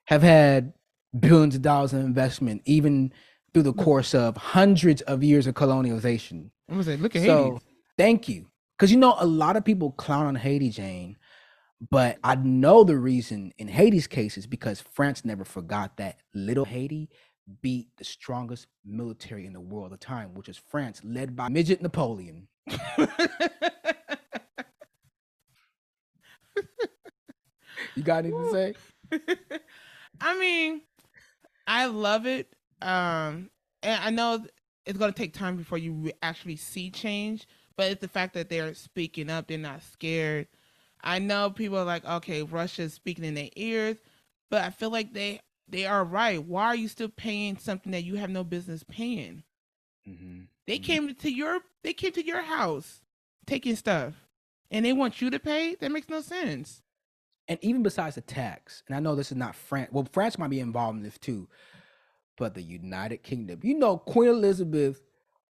have 0.05 0.21
had 0.21 0.73
billions 1.17 1.55
of 1.55 1.61
dollars 1.61 1.93
in 1.93 1.99
investment, 1.99 2.61
even 2.65 3.11
through 3.53 3.63
the 3.63 3.73
mm. 3.73 3.83
course 3.83 4.13
of 4.13 4.37
hundreds 4.37 5.01
of 5.03 5.23
years 5.23 5.47
of 5.47 5.55
colonialization. 5.55 6.49
I'm 6.69 6.75
gonna 6.75 6.83
say, 6.83 6.97
look 6.97 7.15
at 7.15 7.25
so, 7.25 7.43
Haiti. 7.43 7.65
Thank 7.97 8.29
you, 8.29 8.47
because 8.77 8.91
you 8.91 8.97
know 8.97 9.15
a 9.19 9.25
lot 9.25 9.57
of 9.57 9.65
people 9.65 9.91
clown 9.91 10.25
on 10.25 10.35
Haiti, 10.35 10.69
Jane, 10.69 11.17
but 11.89 12.17
I 12.23 12.35
know 12.35 12.83
the 12.83 12.97
reason 12.97 13.53
in 13.57 13.67
Haiti's 13.67 14.07
case 14.07 14.37
is 14.37 14.47
because 14.47 14.79
France 14.79 15.25
never 15.25 15.43
forgot 15.43 15.97
that 15.97 16.19
little 16.33 16.65
Haiti 16.65 17.09
beat 17.61 17.87
the 17.97 18.03
strongest 18.03 18.67
military 18.85 19.45
in 19.45 19.53
the 19.53 19.59
world 19.59 19.91
at 19.91 19.99
the 19.99 20.05
time, 20.05 20.33
which 20.33 20.47
is 20.47 20.57
France, 20.57 21.01
led 21.03 21.35
by 21.35 21.49
midget 21.49 21.81
Napoleon. 21.81 22.47
you 22.67 22.77
got 28.03 28.25
anything 28.25 28.43
to 28.43 28.51
say? 28.51 28.73
I 30.21 30.37
mean, 30.37 30.81
I 31.71 31.85
love 31.85 32.27
it. 32.27 32.53
Um, 32.81 33.49
and 33.81 34.03
I 34.03 34.09
know 34.09 34.45
it's 34.85 34.97
going 34.97 35.13
to 35.13 35.17
take 35.17 35.33
time 35.33 35.55
before 35.55 35.77
you 35.77 36.11
actually 36.21 36.57
see 36.57 36.91
change, 36.91 37.47
but 37.77 37.89
it's 37.89 38.01
the 38.01 38.09
fact 38.09 38.33
that 38.33 38.49
they're 38.49 38.73
speaking 38.73 39.29
up, 39.29 39.47
they're 39.47 39.57
not 39.57 39.81
scared. 39.81 40.47
I 41.01 41.19
know 41.19 41.49
people 41.49 41.77
are 41.77 41.85
like, 41.85 42.03
okay, 42.03 42.43
Russia's 42.43 42.93
speaking 42.93 43.23
in 43.23 43.35
their 43.35 43.49
ears, 43.55 43.95
but 44.49 44.63
I 44.63 44.69
feel 44.69 44.89
like 44.89 45.13
they 45.13 45.39
they 45.69 45.85
are 45.85 46.03
right. 46.03 46.43
Why 46.43 46.65
are 46.65 46.75
you 46.75 46.89
still 46.89 47.07
paying 47.07 47.57
something 47.57 47.93
that 47.93 48.03
you 48.03 48.17
have 48.17 48.29
no 48.29 48.43
business 48.43 48.83
paying? 48.83 49.43
Mm-hmm. 50.07 50.41
They 50.67 50.75
mm-hmm. 50.75 50.83
came 50.83 51.15
to 51.15 51.31
your 51.31 51.59
they 51.83 51.93
came 51.93 52.11
to 52.11 52.25
your 52.25 52.41
house 52.41 52.99
taking 53.47 53.77
stuff, 53.77 54.13
and 54.69 54.85
they 54.85 54.91
want 54.91 55.21
you 55.21 55.29
to 55.29 55.39
pay. 55.39 55.75
That 55.75 55.93
makes 55.93 56.09
no 56.09 56.19
sense. 56.19 56.81
And 57.47 57.59
even 57.61 57.83
besides 57.83 58.15
the 58.15 58.21
tax, 58.21 58.83
and 58.87 58.95
I 58.95 58.99
know 58.99 59.15
this 59.15 59.31
is 59.31 59.37
not 59.37 59.55
France. 59.55 59.89
Well, 59.91 60.07
France 60.11 60.37
might 60.37 60.49
be 60.49 60.59
involved 60.59 60.97
in 60.97 61.03
this 61.03 61.17
too, 61.17 61.47
but 62.37 62.53
the 62.53 62.61
United 62.61 63.23
Kingdom. 63.23 63.59
You 63.63 63.77
know, 63.77 63.97
Queen 63.97 64.29
Elizabeth 64.29 65.01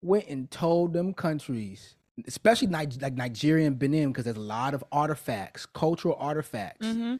went 0.01 0.27
and 0.27 0.49
told 0.49 0.93
them 0.93 1.13
countries, 1.13 1.95
especially 2.25 2.69
like 2.69 3.13
Nigeria 3.13 3.67
and 3.67 3.77
Benin, 3.77 4.09
because 4.09 4.23
there's 4.23 4.37
a 4.37 4.39
lot 4.39 4.73
of 4.73 4.83
artifacts, 4.91 5.65
cultural 5.65 6.15
artifacts. 6.19 6.87
Mm-hmm 6.87 7.15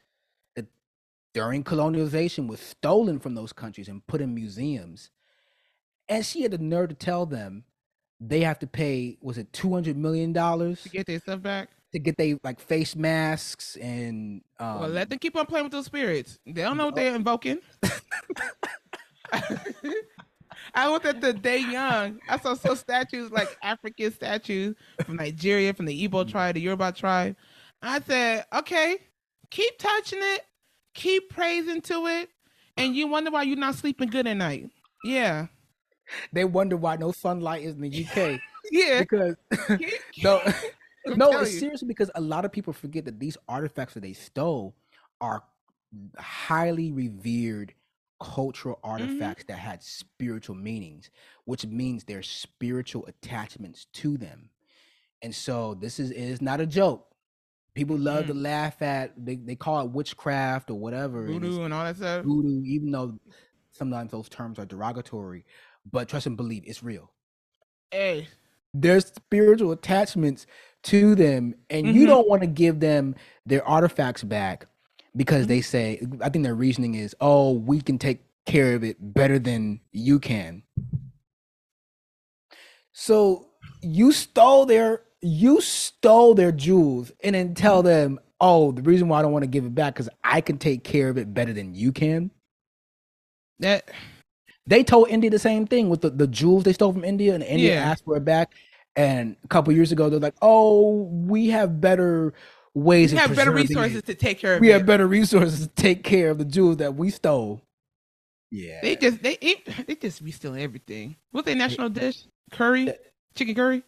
during 1.33 1.63
colonialization 1.63 2.47
was 2.47 2.59
stolen 2.59 3.19
from 3.19 3.35
those 3.35 3.53
countries 3.53 3.87
and 3.87 4.05
put 4.07 4.21
in 4.21 4.33
museums. 4.35 5.11
And 6.09 6.25
she 6.25 6.41
had 6.41 6.51
the 6.51 6.57
nerve 6.57 6.89
to 6.89 6.95
tell 6.95 7.25
them 7.25 7.63
they 8.19 8.41
have 8.41 8.59
to 8.59 8.67
pay, 8.67 9.17
was 9.21 9.37
it 9.37 9.51
two 9.53 9.73
hundred 9.73 9.97
million 9.97 10.33
dollars 10.33 10.83
to 10.83 10.89
get 10.89 11.07
their 11.07 11.19
stuff 11.19 11.41
back? 11.41 11.69
To 11.93 11.99
get 11.99 12.17
they 12.17 12.39
like 12.43 12.59
face 12.59 12.95
masks 12.95 13.75
and 13.75 14.41
um, 14.59 14.79
well, 14.79 14.89
let 14.89 15.09
them 15.09 15.19
keep 15.19 15.35
on 15.35 15.45
playing 15.45 15.65
with 15.65 15.73
those 15.73 15.85
spirits. 15.85 16.39
They 16.45 16.61
don't 16.61 16.77
know 16.77 16.85
what 16.85 16.95
they're 16.95 17.13
invoking. 17.15 17.59
I 20.73 20.89
looked 20.89 21.05
at 21.05 21.19
the 21.19 21.33
Day 21.33 21.57
Young. 21.59 22.19
I 22.29 22.39
saw 22.39 22.53
some 22.53 22.77
statues 22.77 23.29
like 23.31 23.57
African 23.61 24.11
statues 24.13 24.75
from 25.05 25.17
Nigeria, 25.17 25.73
from 25.73 25.85
the 25.85 26.07
Igbo 26.07 26.29
tribe, 26.29 26.55
the 26.55 26.61
Yoruba 26.61 26.93
tribe. 26.93 27.35
I 27.81 27.99
said, 27.99 28.45
okay, 28.53 28.97
keep 29.49 29.77
touching 29.77 30.19
it 30.21 30.45
keep 30.93 31.29
praising 31.29 31.81
to 31.81 32.07
it, 32.07 32.29
and 32.77 32.95
you 32.95 33.07
wonder 33.07 33.31
why 33.31 33.43
you're 33.43 33.57
not 33.57 33.75
sleeping 33.75 34.09
good 34.09 34.27
at 34.27 34.37
night. 34.37 34.69
Yeah. 35.03 35.47
They 36.33 36.45
wonder 36.45 36.75
why 36.77 36.97
no 36.97 37.11
sunlight 37.11 37.63
is 37.63 37.75
in 37.75 37.81
the 37.81 38.05
UK. 38.05 38.39
yeah. 38.71 38.99
Because 38.99 39.35
no, 40.23 40.41
no, 41.05 41.31
it's 41.39 41.59
seriously 41.59 41.87
because 41.87 42.11
a 42.15 42.21
lot 42.21 42.45
of 42.45 42.51
people 42.51 42.73
forget 42.73 43.05
that 43.05 43.19
these 43.19 43.37
artifacts 43.47 43.93
that 43.93 44.01
they 44.01 44.13
stole 44.13 44.75
are 45.19 45.43
highly 46.17 46.91
revered 46.91 47.73
cultural 48.21 48.75
mm-hmm. 48.75 48.91
artifacts 48.91 49.43
mm-hmm. 49.43 49.53
that 49.53 49.59
had 49.59 49.83
spiritual 49.83 50.55
meanings, 50.55 51.09
which 51.45 51.65
means 51.65 52.03
there's 52.03 52.29
spiritual 52.29 53.05
attachments 53.07 53.85
to 53.93 54.17
them. 54.17 54.49
And 55.21 55.33
so 55.33 55.75
this 55.75 55.99
is 55.99 56.11
is 56.11 56.41
not 56.41 56.61
a 56.61 56.65
joke. 56.65 57.07
People 57.73 57.97
love 57.97 58.25
mm. 58.25 58.27
to 58.27 58.33
laugh 58.33 58.81
at 58.81 59.13
they, 59.23 59.35
they 59.35 59.55
call 59.55 59.85
it 59.85 59.91
witchcraft 59.91 60.69
or 60.69 60.77
whatever 60.77 61.25
voodoo 61.25 61.55
and, 61.55 61.65
and 61.65 61.73
all 61.73 61.85
that 61.85 61.95
stuff. 61.95 62.25
Voodoo, 62.25 62.63
even 62.65 62.91
though 62.91 63.17
sometimes 63.71 64.11
those 64.11 64.27
terms 64.29 64.59
are 64.59 64.65
derogatory, 64.65 65.45
but 65.89 66.09
trust 66.09 66.25
and 66.25 66.37
believe 66.37 66.63
it's 66.65 66.83
real. 66.83 67.11
Hey, 67.91 68.27
there's 68.73 69.07
spiritual 69.07 69.71
attachments 69.71 70.45
to 70.83 71.15
them, 71.15 71.55
and 71.69 71.85
mm-hmm. 71.85 71.97
you 71.97 72.05
don't 72.05 72.27
want 72.27 72.41
to 72.41 72.47
give 72.47 72.79
them 72.79 73.15
their 73.45 73.67
artifacts 73.67 74.23
back 74.23 74.65
because 75.15 75.41
mm-hmm. 75.41 75.49
they 75.49 75.61
say 75.61 76.01
I 76.21 76.29
think 76.29 76.43
their 76.43 76.55
reasoning 76.55 76.95
is, 76.95 77.15
oh, 77.21 77.53
we 77.53 77.81
can 77.81 77.97
take 77.97 78.21
care 78.45 78.73
of 78.73 78.83
it 78.83 78.97
better 78.99 79.39
than 79.39 79.79
you 79.91 80.19
can. 80.19 80.63
So 82.93 83.47
you 83.81 84.11
stole 84.11 84.65
their 84.65 85.03
you 85.21 85.61
stole 85.61 86.33
their 86.33 86.51
jewels 86.51 87.11
and 87.23 87.35
then 87.35 87.53
tell 87.53 87.83
them, 87.83 88.19
oh, 88.39 88.71
the 88.71 88.81
reason 88.81 89.07
why 89.07 89.19
I 89.19 89.21
don't 89.21 89.31
want 89.31 89.43
to 89.43 89.47
give 89.47 89.65
it 89.65 89.75
back 89.75 89.93
because 89.93 90.09
I 90.23 90.41
can 90.41 90.57
take 90.57 90.83
care 90.83 91.09
of 91.09 91.17
it 91.17 91.33
better 91.33 91.53
than 91.53 91.75
you 91.75 91.91
can. 91.91 92.31
That 93.59 93.91
they 94.65 94.83
told 94.83 95.09
India 95.09 95.29
the 95.29 95.39
same 95.39 95.67
thing 95.67 95.89
with 95.89 96.01
the, 96.01 96.09
the 96.09 96.27
jewels 96.27 96.63
they 96.63 96.73
stole 96.73 96.93
from 96.93 97.03
India, 97.03 97.35
and 97.35 97.43
India 97.43 97.75
yeah. 97.75 97.83
asked 97.83 98.05
for 98.05 98.17
it 98.17 98.25
back. 98.25 98.53
And 98.95 99.37
a 99.43 99.47
couple 99.47 99.73
years 99.73 99.91
ago, 99.91 100.09
they're 100.09 100.19
like, 100.19 100.35
"Oh, 100.41 101.03
we 101.03 101.47
have 101.49 101.79
better 101.79 102.33
ways. 102.73 103.11
We 103.11 103.19
have 103.19 103.35
better 103.35 103.51
resources 103.51 103.97
it. 103.97 104.05
to 104.07 104.15
take 104.15 104.39
care 104.39 104.55
of. 104.55 104.61
We 104.61 104.71
it. 104.71 104.73
have 104.73 104.85
better 104.85 105.07
resources 105.07 105.61
to 105.61 105.67
take 105.67 106.03
care 106.03 106.29
of 106.29 106.37
the 106.37 106.45
jewels 106.45 106.77
that 106.77 106.95
we 106.95 107.09
stole." 107.09 107.61
Yeah, 108.51 108.79
they 108.81 108.97
just 108.97 109.23
they 109.23 109.37
they 109.87 109.95
just 109.95 110.23
be 110.23 110.31
stealing 110.31 110.61
everything. 110.61 111.15
What's 111.31 111.45
their 111.45 111.55
national 111.55 111.89
dish? 111.89 112.25
Curry, 112.51 112.93
chicken 113.33 113.55
curry. 113.55 113.83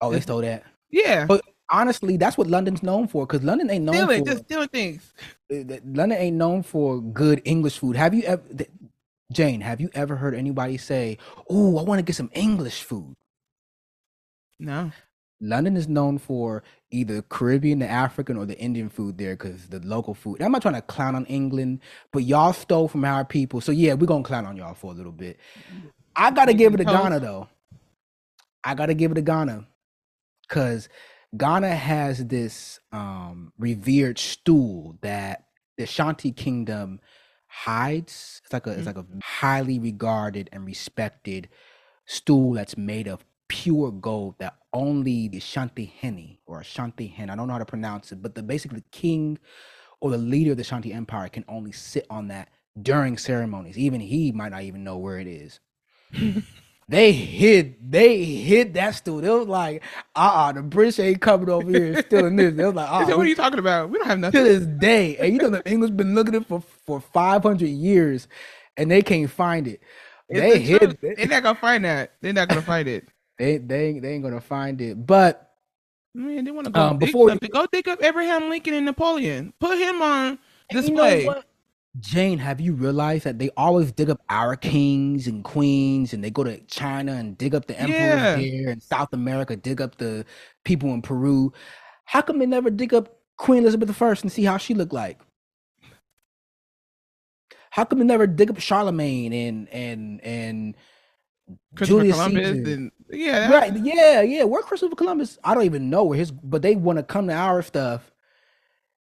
Oh, 0.00 0.10
they 0.10 0.20
stole 0.20 0.40
that. 0.40 0.64
Yeah, 0.90 1.26
but 1.26 1.42
honestly, 1.70 2.16
that's 2.16 2.36
what 2.36 2.48
London's 2.48 2.82
known 2.82 3.06
for. 3.06 3.26
Because 3.26 3.44
London 3.44 3.70
ain't 3.70 3.84
known 3.84 3.94
stealing, 3.94 4.24
for 4.24 4.32
just 4.32 4.44
stealing 4.44 4.68
things. 4.68 5.12
London 5.50 6.18
ain't 6.18 6.36
known 6.36 6.64
for 6.64 7.00
good 7.00 7.42
English 7.44 7.78
food. 7.78 7.94
Have 7.94 8.12
you 8.12 8.24
ever, 8.24 8.42
Jane? 9.32 9.60
Have 9.60 9.80
you 9.80 9.88
ever 9.94 10.16
heard 10.16 10.34
anybody 10.34 10.78
say, 10.78 11.18
"Oh, 11.48 11.78
I 11.78 11.82
want 11.82 12.00
to 12.00 12.02
get 12.02 12.16
some 12.16 12.30
English 12.34 12.82
food"? 12.82 13.14
No. 14.58 14.92
London 15.40 15.76
is 15.76 15.86
known 15.86 16.18
for 16.18 16.62
either 16.90 17.20
Caribbean, 17.22 17.78
the 17.78 17.88
African, 17.88 18.36
or 18.36 18.46
the 18.46 18.58
Indian 18.58 18.88
food 18.88 19.18
there 19.18 19.36
because 19.36 19.66
the 19.68 19.80
local 19.80 20.14
food. 20.14 20.40
I'm 20.40 20.52
not 20.52 20.62
trying 20.62 20.74
to 20.74 20.82
clown 20.82 21.14
on 21.14 21.26
England, 21.26 21.80
but 22.12 22.24
y'all 22.24 22.52
stole 22.52 22.88
from 22.88 23.04
our 23.04 23.24
people. 23.24 23.60
So 23.60 23.72
yeah, 23.72 23.94
we're 23.94 24.06
gonna 24.06 24.24
clown 24.24 24.46
on 24.46 24.56
y'all 24.56 24.74
for 24.74 24.92
a 24.92 24.94
little 24.94 25.12
bit. 25.12 25.38
I 26.14 26.30
gotta 26.30 26.54
give 26.54 26.72
it 26.74 26.78
to 26.78 26.84
Ghana 26.84 27.20
though. 27.20 27.48
I 28.64 28.74
gotta 28.74 28.94
give 28.94 29.12
it 29.12 29.16
to 29.16 29.22
Ghana 29.22 29.66
because 30.48 30.88
Ghana 31.36 31.74
has 31.74 32.24
this 32.24 32.80
um, 32.92 33.52
revered 33.58 34.18
stool 34.18 34.96
that 35.02 35.44
the 35.76 35.84
Ashanti 35.84 36.32
Kingdom 36.32 37.00
hides. 37.46 38.40
It's 38.44 38.52
like 38.52 38.66
a 38.66 38.70
mm-hmm. 38.70 38.78
it's 38.78 38.86
like 38.86 38.96
a 38.96 39.04
highly 39.22 39.78
regarded 39.78 40.48
and 40.52 40.64
respected 40.64 41.48
stool 42.06 42.52
that's 42.54 42.76
made 42.76 43.08
of 43.08 43.24
pure 43.48 43.90
gold 43.92 44.36
that 44.38 44.56
only 44.72 45.28
the 45.28 45.38
Ashanti 45.38 45.86
Henny 46.00 46.40
or 46.46 46.60
Ashanti 46.60 47.06
Hen, 47.06 47.30
I 47.30 47.36
don't 47.36 47.46
know 47.46 47.54
how 47.54 47.58
to 47.58 47.64
pronounce 47.66 48.12
it, 48.12 48.22
but 48.22 48.34
the 48.34 48.42
basically 48.42 48.80
the 48.80 48.84
king 48.98 49.38
or 50.00 50.10
the 50.10 50.18
leader 50.18 50.52
of 50.52 50.56
the 50.58 50.62
Ashanti 50.62 50.92
Empire 50.92 51.28
can 51.28 51.44
only 51.48 51.72
sit 51.72 52.06
on 52.10 52.28
that 52.28 52.50
during 52.80 53.18
ceremonies. 53.18 53.78
Even 53.78 54.00
he 54.00 54.32
might 54.32 54.50
not 54.50 54.62
even 54.62 54.84
know 54.84 54.98
where 54.98 55.18
it 55.18 55.26
is. 55.26 55.60
they 56.88 57.12
hid 57.12 57.76
they 57.90 58.24
hid 58.24 58.74
that 58.74 58.94
stool. 58.94 59.20
They 59.20 59.30
was 59.30 59.48
like, 59.48 59.82
uh 60.14 60.48
uh 60.48 60.52
the 60.52 60.62
British 60.62 60.98
ain't 61.00 61.20
coming 61.20 61.48
over 61.50 61.70
here 61.70 62.02
stealing 62.02 62.36
this. 62.36 62.54
They 62.54 62.64
was 62.64 62.74
like, 62.74 62.90
uh 62.90 63.06
what 63.16 63.26
are 63.26 63.28
you 63.28 63.34
talking 63.34 63.58
about? 63.58 63.90
We 63.90 63.98
don't 63.98 64.06
have 64.06 64.18
nothing. 64.18 64.44
To 64.44 64.48
this 64.48 64.66
day. 64.66 65.16
And 65.16 65.32
you 65.32 65.38
know 65.40 65.50
the 65.50 65.68
English 65.70 65.92
been 65.92 66.14
looking 66.14 66.34
at 66.34 66.42
it 66.42 66.48
for, 66.48 66.60
for 66.60 67.00
five 67.00 67.42
hundred 67.42 67.68
years 67.70 68.28
and 68.76 68.90
they 68.90 69.02
can't 69.02 69.30
find 69.30 69.66
it. 69.68 69.80
It's 70.28 70.40
they 70.40 70.58
hid 70.60 70.98
it. 71.02 71.16
They're 71.16 71.26
not 71.28 71.42
gonna 71.42 71.58
find 71.58 71.84
that. 71.84 72.12
They're 72.20 72.32
not 72.32 72.48
gonna 72.48 72.62
find 72.62 72.88
it. 72.88 73.08
They 73.38 73.58
they 73.58 73.98
they 73.98 74.14
ain't 74.14 74.24
gonna 74.24 74.40
find 74.40 74.80
it. 74.80 75.06
But 75.06 75.42
Man, 76.14 76.44
they 76.44 76.50
want 76.50 76.66
to 76.66 76.72
go 76.72 76.80
um, 76.80 76.98
before 76.98 77.30
you, 77.30 77.38
go 77.38 77.66
dig 77.70 77.88
up 77.88 78.02
Abraham 78.02 78.48
Lincoln 78.48 78.72
and 78.72 78.86
Napoleon. 78.86 79.52
Put 79.60 79.78
him 79.78 80.00
on 80.00 80.38
display. 80.70 81.20
You 81.20 81.26
know 81.26 81.42
Jane, 82.00 82.38
have 82.38 82.60
you 82.60 82.74
realized 82.74 83.24
that 83.24 83.38
they 83.38 83.50
always 83.56 83.90
dig 83.92 84.10
up 84.10 84.20
our 84.28 84.56
kings 84.56 85.26
and 85.26 85.42
queens, 85.42 86.12
and 86.12 86.22
they 86.22 86.30
go 86.30 86.44
to 86.44 86.58
China 86.66 87.12
and 87.12 87.38
dig 87.38 87.54
up 87.54 87.66
the 87.66 87.78
emperors 87.78 87.98
yeah. 87.98 88.36
there, 88.36 88.70
and 88.70 88.82
South 88.82 89.12
America 89.12 89.56
dig 89.56 89.80
up 89.80 89.96
the 89.96 90.24
people 90.64 90.92
in 90.92 91.00
Peru? 91.00 91.52
How 92.04 92.20
come 92.20 92.38
they 92.38 92.46
never 92.46 92.70
dig 92.70 92.92
up 92.92 93.18
Queen 93.36 93.62
Elizabeth 93.62 94.00
I 94.02 94.08
and 94.08 94.32
see 94.32 94.44
how 94.44 94.56
she 94.56 94.74
looked 94.74 94.92
like? 94.92 95.20
How 97.70 97.84
come 97.84 97.98
they 97.98 98.04
never 98.04 98.26
dig 98.26 98.50
up 98.50 98.58
Charlemagne 98.58 99.32
and 99.32 99.68
and 99.68 100.20
and 100.22 100.76
Julius 101.74 102.16
Columbus 102.16 102.48
Caesar? 102.48 102.72
And, 102.72 102.92
yeah, 103.10 103.52
right, 103.52 103.76
yeah, 103.76 104.22
yeah. 104.22 104.44
Where 104.44 104.62
Christopher 104.62 104.96
Columbus? 104.96 105.38
I 105.44 105.54
don't 105.54 105.64
even 105.64 105.90
know 105.90 106.04
where 106.04 106.18
his, 106.18 106.30
but 106.30 106.62
they 106.62 106.76
want 106.76 106.98
to 106.98 107.02
come 107.02 107.28
to 107.28 107.34
our 107.34 107.62
stuff 107.62 108.10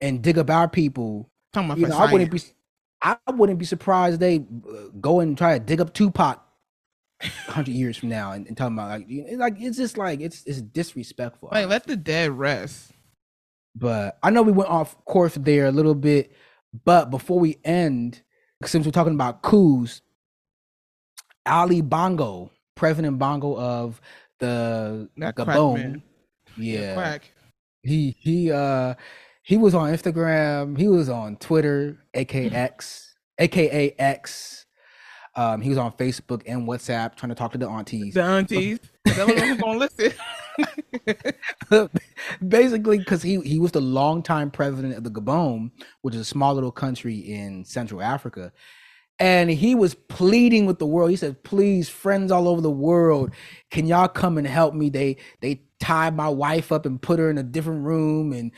and 0.01 0.23
dig 0.23 0.39
up 0.39 0.51
our 0.51 0.69
people. 0.69 1.31
Talking 1.53 1.71
about 1.71 1.79
you 1.79 1.89
know, 1.89 1.99
I 1.99 2.13
wouldn't 2.13 2.31
be 2.31 2.41
I 3.03 3.17
wouldn't 3.31 3.59
be 3.59 3.65
surprised 3.65 4.21
they 4.21 4.37
uh, 4.39 4.89
go 5.01 5.21
and 5.21 5.37
try 5.37 5.59
to 5.59 5.65
dig 5.65 5.81
up 5.81 5.95
Tupac 5.95 6.45
hundred 7.49 7.73
years 7.73 7.97
from 7.97 8.09
now 8.11 8.33
and, 8.33 8.47
and 8.47 8.57
talking 8.57 8.75
about 8.75 8.91
like 8.91 9.09
like 9.37 9.55
it's 9.59 9.77
just 9.77 9.99
like 9.99 10.21
it's 10.21 10.45
it's 10.45 10.61
disrespectful. 10.61 11.49
Like 11.53 11.69
let 11.69 11.87
the 11.87 11.97
dead 11.97 12.31
rest. 12.31 12.93
But 13.75 14.19
I 14.23 14.31
know 14.31 14.43
we 14.43 14.53
went 14.53 14.71
off 14.71 15.05
course 15.05 15.35
there 15.35 15.67
a 15.67 15.73
little 15.73 15.95
bit, 15.95 16.33
but 16.85 17.11
before 17.11 17.39
we 17.39 17.59
end, 17.65 18.23
since 18.65 18.85
we're 18.85 18.93
talking 18.93 19.15
about 19.15 19.43
coups, 19.43 20.03
Ali 21.49 21.81
Bongo, 21.81 22.51
President 22.75 23.19
Bongo 23.19 23.57
of 23.59 24.01
the 24.39 25.09
Gabon, 25.19 26.03
yeah, 26.57 26.95
quack. 26.95 27.33
he 27.83 28.17
he 28.21 28.53
uh 28.53 28.95
he 29.43 29.57
was 29.57 29.75
on 29.75 29.91
Instagram. 29.91 30.79
He 30.79 30.89
was 30.89 31.09
on 31.09 31.37
Twitter, 31.37 31.97
aka 32.15 32.51
X, 32.51 33.15
aka 33.39 33.95
X. 33.99 34.67
Um, 35.35 35.61
he 35.61 35.69
was 35.69 35.79
on 35.79 35.93
Facebook 35.93 36.43
and 36.47 36.67
WhatsApp 36.67 37.15
trying 37.15 37.29
to 37.31 37.35
talk 37.37 37.53
to 37.53 37.59
the 37.59 37.69
aunties. 37.69 38.15
The 38.15 38.23
aunties. 38.25 38.81
Gonna 39.07 39.79
listen. 39.79 40.13
Basically, 42.49 42.99
because 42.99 43.23
he 43.23 43.41
he 43.41 43.59
was 43.59 43.73
the 43.73 43.81
longtime 43.81 44.51
president 44.51 44.95
of 44.97 45.05
the 45.05 45.11
Gabon, 45.11 45.71
which 46.03 46.15
is 46.15 46.21
a 46.21 46.25
small 46.25 46.55
little 46.55 46.73
country 46.73 47.17
in 47.17 47.65
Central 47.65 48.03
Africa, 48.03 48.53
and 49.19 49.51
he 49.51 49.75
was 49.75 49.95
pleading 49.95 50.67
with 50.67 50.79
the 50.79 50.87
world. 50.87 51.11
He 51.11 51.17
said, 51.17 51.43
"Please, 51.43 51.89
friends 51.89 52.31
all 52.31 52.49
over 52.49 52.61
the 52.61 52.71
world, 52.71 53.33
can 53.71 53.87
y'all 53.87 54.09
come 54.09 54.39
and 54.39 54.47
help 54.47 54.75
me?" 54.75 54.91
They 54.91 55.17
they 55.41 55.63
tied 55.81 56.17
my 56.17 56.29
wife 56.29 56.73
up 56.73 56.87
and 56.87 57.01
put 57.01 57.19
her 57.19 57.31
in 57.31 57.39
a 57.39 57.43
different 57.43 57.85
room, 57.85 58.33
and 58.33 58.53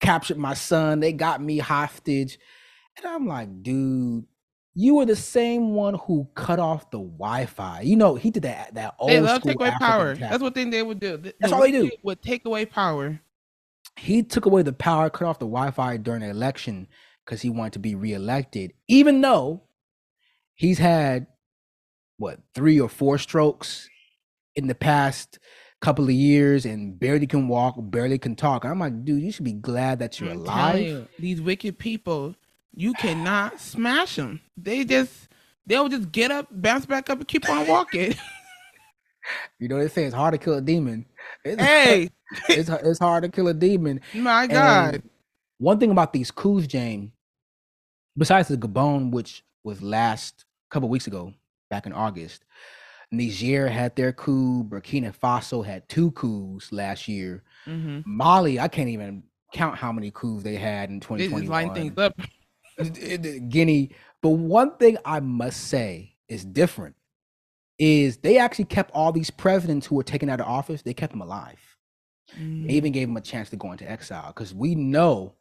captured 0.00 0.38
my 0.38 0.54
son. 0.54 1.00
They 1.00 1.12
got 1.12 1.40
me 1.42 1.58
hostage. 1.58 2.38
And 2.96 3.06
I'm 3.06 3.26
like, 3.26 3.62
dude, 3.62 4.24
you 4.74 4.96
were 4.96 5.06
the 5.06 5.16
same 5.16 5.74
one 5.74 5.94
who 5.94 6.28
cut 6.34 6.58
off 6.58 6.90
the 6.90 6.98
Wi-Fi. 6.98 7.82
You 7.82 7.96
know, 7.96 8.14
he 8.16 8.30
did 8.30 8.42
that 8.44 8.74
that 8.74 8.94
old 8.98 9.10
they 9.10 9.20
love 9.20 9.42
take 9.42 9.56
away 9.56 9.68
African 9.68 9.86
power. 9.86 10.14
That's 10.14 10.42
what 10.42 10.54
thing 10.54 10.70
they 10.70 10.82
would 10.82 11.00
do. 11.00 11.16
The, 11.16 11.34
That's 11.40 11.52
all 11.52 11.62
they 11.62 11.72
do. 11.72 11.90
Would 12.02 12.22
take 12.22 12.44
away 12.44 12.66
power. 12.66 13.20
He 13.96 14.22
took 14.22 14.46
away 14.46 14.62
the 14.62 14.72
power, 14.72 15.10
cut 15.10 15.26
off 15.26 15.38
the 15.38 15.46
Wi-Fi 15.46 15.98
during 15.98 16.20
the 16.20 16.28
election 16.28 16.88
because 17.24 17.42
he 17.42 17.50
wanted 17.50 17.74
to 17.74 17.78
be 17.78 17.94
reelected, 17.94 18.72
even 18.88 19.20
though 19.20 19.62
he's 20.60 20.78
had 20.78 21.26
what 22.18 22.38
three 22.54 22.78
or 22.78 22.88
four 22.88 23.16
strokes 23.16 23.88
in 24.54 24.66
the 24.66 24.74
past 24.74 25.38
couple 25.80 26.04
of 26.04 26.10
years 26.10 26.66
and 26.66 27.00
barely 27.00 27.26
can 27.26 27.48
walk, 27.48 27.76
barely 27.78 28.18
can 28.18 28.36
talk. 28.36 28.66
I'm 28.66 28.78
like, 28.78 29.06
dude, 29.06 29.22
you 29.22 29.32
should 29.32 29.46
be 29.46 29.54
glad 29.54 30.00
that 30.00 30.20
you're 30.20 30.32
I'm 30.32 30.36
alive. 30.36 30.82
You, 30.82 31.08
these 31.18 31.40
wicked 31.40 31.78
people, 31.78 32.34
you 32.74 32.92
cannot 32.92 33.58
smash 33.58 34.16
them. 34.16 34.42
They 34.54 34.84
just 34.84 35.28
they'll 35.64 35.88
just 35.88 36.12
get 36.12 36.30
up, 36.30 36.48
bounce 36.50 36.84
back 36.84 37.08
up, 37.08 37.20
and 37.20 37.26
keep 37.26 37.48
on 37.48 37.66
walking. 37.66 38.14
you 39.58 39.68
know 39.68 39.78
they 39.78 39.88
say 39.88 40.04
it's 40.04 40.14
hard 40.14 40.32
to 40.32 40.38
kill 40.38 40.54
a 40.54 40.60
demon. 40.60 41.06
It's 41.42 41.62
hey, 41.62 42.10
it's 42.50 42.68
it's 42.68 42.98
hard 42.98 43.22
to 43.22 43.30
kill 43.30 43.48
a 43.48 43.54
demon. 43.54 44.02
My 44.12 44.46
God. 44.46 44.96
And 44.96 45.10
one 45.56 45.78
thing 45.80 45.90
about 45.90 46.12
these 46.12 46.30
coups, 46.30 46.66
Jane, 46.66 47.12
besides 48.14 48.48
the 48.48 48.58
Gabon, 48.58 49.10
which 49.10 49.42
was 49.64 49.80
last 49.80 50.44
couple 50.70 50.88
weeks 50.88 51.06
ago, 51.06 51.34
back 51.68 51.86
in 51.86 51.92
August, 51.92 52.44
Niger 53.10 53.68
had 53.68 53.96
their 53.96 54.12
coup. 54.12 54.64
Burkina 54.64 55.14
Faso 55.14 55.64
had 55.64 55.88
two 55.88 56.10
coups 56.12 56.72
last 56.72 57.08
year. 57.08 57.42
Mm-hmm. 57.66 58.00
Mali, 58.06 58.60
I 58.60 58.68
can't 58.68 58.88
even 58.88 59.24
count 59.52 59.76
how 59.76 59.92
many 59.92 60.10
coups 60.10 60.42
they 60.42 60.56
had 60.56 60.90
in 60.90 61.00
2021. 61.00 61.30
They 61.30 61.46
just 61.46 61.50
line 61.50 61.74
things 61.74 61.98
up. 61.98 63.48
Guinea. 63.48 63.90
But 64.22 64.30
one 64.30 64.76
thing 64.76 64.98
I 65.04 65.20
must 65.20 65.68
say 65.68 66.16
is 66.28 66.44
different 66.44 66.94
is 67.78 68.18
they 68.18 68.38
actually 68.38 68.66
kept 68.66 68.90
all 68.92 69.10
these 69.10 69.30
presidents 69.30 69.86
who 69.86 69.96
were 69.96 70.02
taken 70.02 70.28
out 70.28 70.40
of 70.40 70.46
office, 70.46 70.82
they 70.82 70.94
kept 70.94 71.12
them 71.12 71.22
alive. 71.22 71.58
Mm. 72.38 72.68
They 72.68 72.74
even 72.74 72.92
gave 72.92 73.08
them 73.08 73.16
a 73.16 73.22
chance 73.22 73.50
to 73.50 73.56
go 73.56 73.72
into 73.72 73.90
exile 73.90 74.28
because 74.28 74.54
we 74.54 74.74
know 74.74 75.34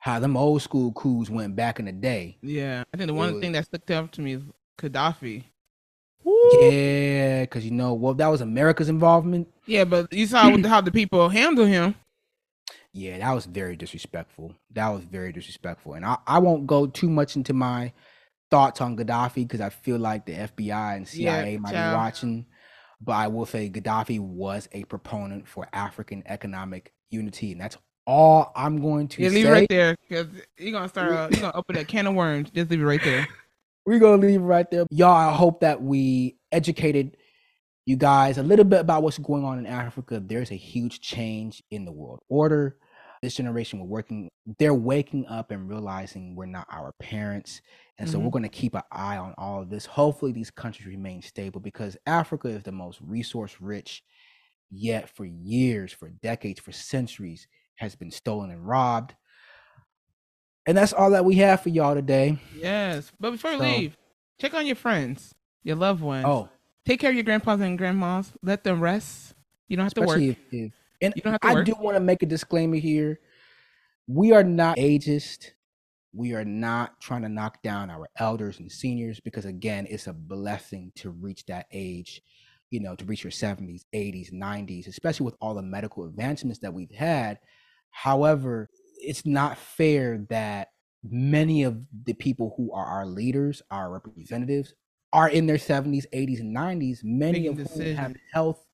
how 0.00 0.18
them 0.18 0.36
old 0.36 0.60
school 0.60 0.92
coups 0.92 1.30
went 1.30 1.56
back 1.56 1.78
in 1.78 1.86
the 1.86 1.92
day. 1.92 2.36
Yeah, 2.42 2.82
I 2.92 2.96
think 2.96 3.06
the 3.06 3.14
one 3.14 3.34
was, 3.34 3.40
thing 3.40 3.52
that 3.52 3.64
stuck 3.64 3.90
out 3.90 4.12
to 4.12 4.20
me 4.20 4.42
is 4.82 4.90
Gaddafi. 4.90 5.44
Yeah, 6.24 7.42
because 7.42 7.64
you 7.64 7.70
know, 7.70 7.94
well, 7.94 8.14
that 8.14 8.28
was 8.28 8.40
America's 8.40 8.88
involvement. 8.88 9.48
Yeah, 9.66 9.84
but 9.84 10.12
you 10.12 10.26
saw 10.26 10.56
how 10.66 10.80
the 10.80 10.90
people 10.90 11.28
handle 11.28 11.66
him. 11.66 11.94
Yeah, 12.92 13.18
that 13.18 13.32
was 13.32 13.46
very 13.46 13.76
disrespectful. 13.76 14.54
That 14.72 14.88
was 14.88 15.02
very 15.04 15.32
disrespectful. 15.32 15.94
And 15.94 16.04
I, 16.04 16.16
I 16.26 16.38
won't 16.38 16.66
go 16.66 16.86
too 16.86 17.10
much 17.10 17.34
into 17.34 17.52
my 17.52 17.92
thoughts 18.50 18.80
on 18.80 18.96
Gaddafi 18.96 19.34
because 19.34 19.60
I 19.60 19.68
feel 19.68 19.98
like 19.98 20.26
the 20.26 20.34
FBI 20.34 20.96
and 20.96 21.06
CIA 21.06 21.52
yeah, 21.52 21.58
might 21.58 21.72
child. 21.72 21.92
be 21.92 21.96
watching. 21.96 22.46
But 23.00 23.12
I 23.12 23.26
will 23.26 23.46
say 23.46 23.68
Gaddafi 23.68 24.20
was 24.20 24.68
a 24.72 24.84
proponent 24.84 25.48
for 25.48 25.66
African 25.72 26.22
economic 26.26 26.92
unity, 27.10 27.52
and 27.52 27.60
that's 27.60 27.76
all 28.06 28.52
I'm 28.54 28.80
going 28.80 29.08
to 29.08 29.16
say. 29.16 29.22
yeah, 29.24 29.28
leave 29.30 29.46
it 29.46 29.50
right 29.50 29.68
there 29.68 29.96
because 30.08 30.28
you're 30.56 30.72
gonna 30.72 30.88
start. 30.88 31.10
Uh, 31.10 31.28
you're 31.32 31.40
gonna 31.40 31.56
open 31.56 31.74
that 31.74 31.88
can 31.88 32.06
of 32.06 32.14
worms. 32.14 32.50
Just 32.50 32.70
leave 32.70 32.80
it 32.80 32.84
right 32.84 33.02
there. 33.02 33.26
We're 33.86 33.98
gonna 33.98 34.26
leave 34.26 34.40
right 34.40 34.70
there. 34.70 34.86
Y'all, 34.90 35.10
I 35.10 35.32
hope 35.32 35.60
that 35.60 35.82
we 35.82 36.38
educated 36.52 37.16
you 37.86 37.96
guys 37.96 38.38
a 38.38 38.42
little 38.42 38.64
bit 38.64 38.80
about 38.80 39.02
what's 39.02 39.18
going 39.18 39.44
on 39.44 39.58
in 39.58 39.66
Africa. 39.66 40.22
There's 40.24 40.50
a 40.50 40.56
huge 40.56 41.00
change 41.00 41.62
in 41.70 41.84
the 41.84 41.92
world 41.92 42.20
order. 42.28 42.78
This 43.22 43.34
generation 43.34 43.80
we're 43.80 43.86
working, 43.86 44.30
they're 44.58 44.74
waking 44.74 45.26
up 45.26 45.50
and 45.50 45.68
realizing 45.68 46.34
we're 46.34 46.46
not 46.46 46.66
our 46.70 46.92
parents. 47.00 47.60
And 47.98 48.08
so 48.08 48.16
mm-hmm. 48.16 48.24
we're 48.24 48.32
going 48.32 48.42
to 48.42 48.48
keep 48.48 48.74
an 48.74 48.82
eye 48.90 49.16
on 49.16 49.34
all 49.38 49.62
of 49.62 49.70
this. 49.70 49.86
Hopefully, 49.86 50.32
these 50.32 50.50
countries 50.50 50.86
remain 50.86 51.22
stable 51.22 51.60
because 51.60 51.96
Africa 52.06 52.48
is 52.48 52.62
the 52.62 52.72
most 52.72 53.00
resource 53.00 53.56
rich, 53.60 54.02
yet 54.70 55.08
for 55.08 55.24
years, 55.24 55.92
for 55.92 56.10
decades, 56.10 56.60
for 56.60 56.72
centuries, 56.72 57.46
has 57.76 57.94
been 57.94 58.10
stolen 58.10 58.50
and 58.50 58.66
robbed. 58.66 59.14
And 60.66 60.76
that's 60.76 60.92
all 60.92 61.10
that 61.10 61.24
we 61.24 61.36
have 61.36 61.62
for 61.62 61.68
y'all 61.68 61.94
today. 61.94 62.38
Yes. 62.56 63.12
But 63.20 63.32
before 63.32 63.52
you 63.52 63.58
so, 63.58 63.64
leave, 63.64 63.96
check 64.40 64.54
on 64.54 64.66
your 64.66 64.76
friends, 64.76 65.34
your 65.62 65.76
loved 65.76 66.02
ones. 66.02 66.24
Oh. 66.26 66.48
Take 66.86 67.00
care 67.00 67.10
of 67.10 67.16
your 67.16 67.24
grandpas 67.24 67.60
and 67.60 67.78
grandmas. 67.78 68.32
Let 68.42 68.64
them 68.64 68.80
rest. 68.80 69.34
You 69.68 69.76
don't 69.76 69.84
have 69.84 69.94
to 69.94 70.02
work. 70.02 70.20
If, 70.20 70.36
if, 70.52 70.72
and 71.00 71.14
you 71.16 71.22
don't 71.22 71.32
have 71.32 71.40
to 71.40 71.48
I 71.48 71.54
work. 71.54 71.66
do 71.66 71.74
want 71.78 71.96
to 71.96 72.00
make 72.00 72.22
a 72.22 72.26
disclaimer 72.26 72.76
here. 72.76 73.20
We 74.06 74.32
are 74.32 74.44
not 74.44 74.76
ageist. 74.76 75.50
We 76.12 76.34
are 76.34 76.44
not 76.44 77.00
trying 77.00 77.22
to 77.22 77.28
knock 77.28 77.62
down 77.62 77.90
our 77.90 78.08
elders 78.18 78.60
and 78.60 78.70
seniors 78.70 79.18
because 79.18 79.46
again, 79.46 79.86
it's 79.88 80.06
a 80.06 80.12
blessing 80.12 80.92
to 80.96 81.10
reach 81.10 81.44
that 81.46 81.66
age, 81.72 82.22
you 82.70 82.80
know, 82.80 82.94
to 82.94 83.04
reach 83.04 83.24
your 83.24 83.30
70s, 83.30 83.82
80s, 83.94 84.32
90s, 84.32 84.86
especially 84.86 85.24
with 85.24 85.36
all 85.40 85.54
the 85.54 85.62
medical 85.62 86.04
advancements 86.04 86.60
that 86.60 86.72
we've 86.72 86.94
had. 86.94 87.38
However, 87.90 88.68
it's 89.04 89.26
not 89.26 89.58
fair 89.58 90.24
that 90.30 90.68
many 91.02 91.62
of 91.64 91.82
the 92.04 92.14
people 92.14 92.54
who 92.56 92.72
are 92.72 92.86
our 92.86 93.06
leaders, 93.06 93.62
our 93.70 93.90
representatives, 93.90 94.74
are 95.12 95.28
in 95.28 95.46
their 95.46 95.56
70s, 95.56 96.06
80s, 96.12 96.40
and 96.40 96.56
90s. 96.56 97.04
Many 97.04 97.40
Making 97.40 97.60
of 97.60 97.74
them 97.74 97.96
have 97.96 98.16
health 98.32 98.64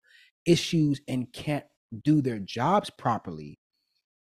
issues 0.46 1.00
and 1.08 1.30
can't 1.32 1.64
do 2.02 2.22
their 2.22 2.38
jobs 2.38 2.88
properly 2.88 3.58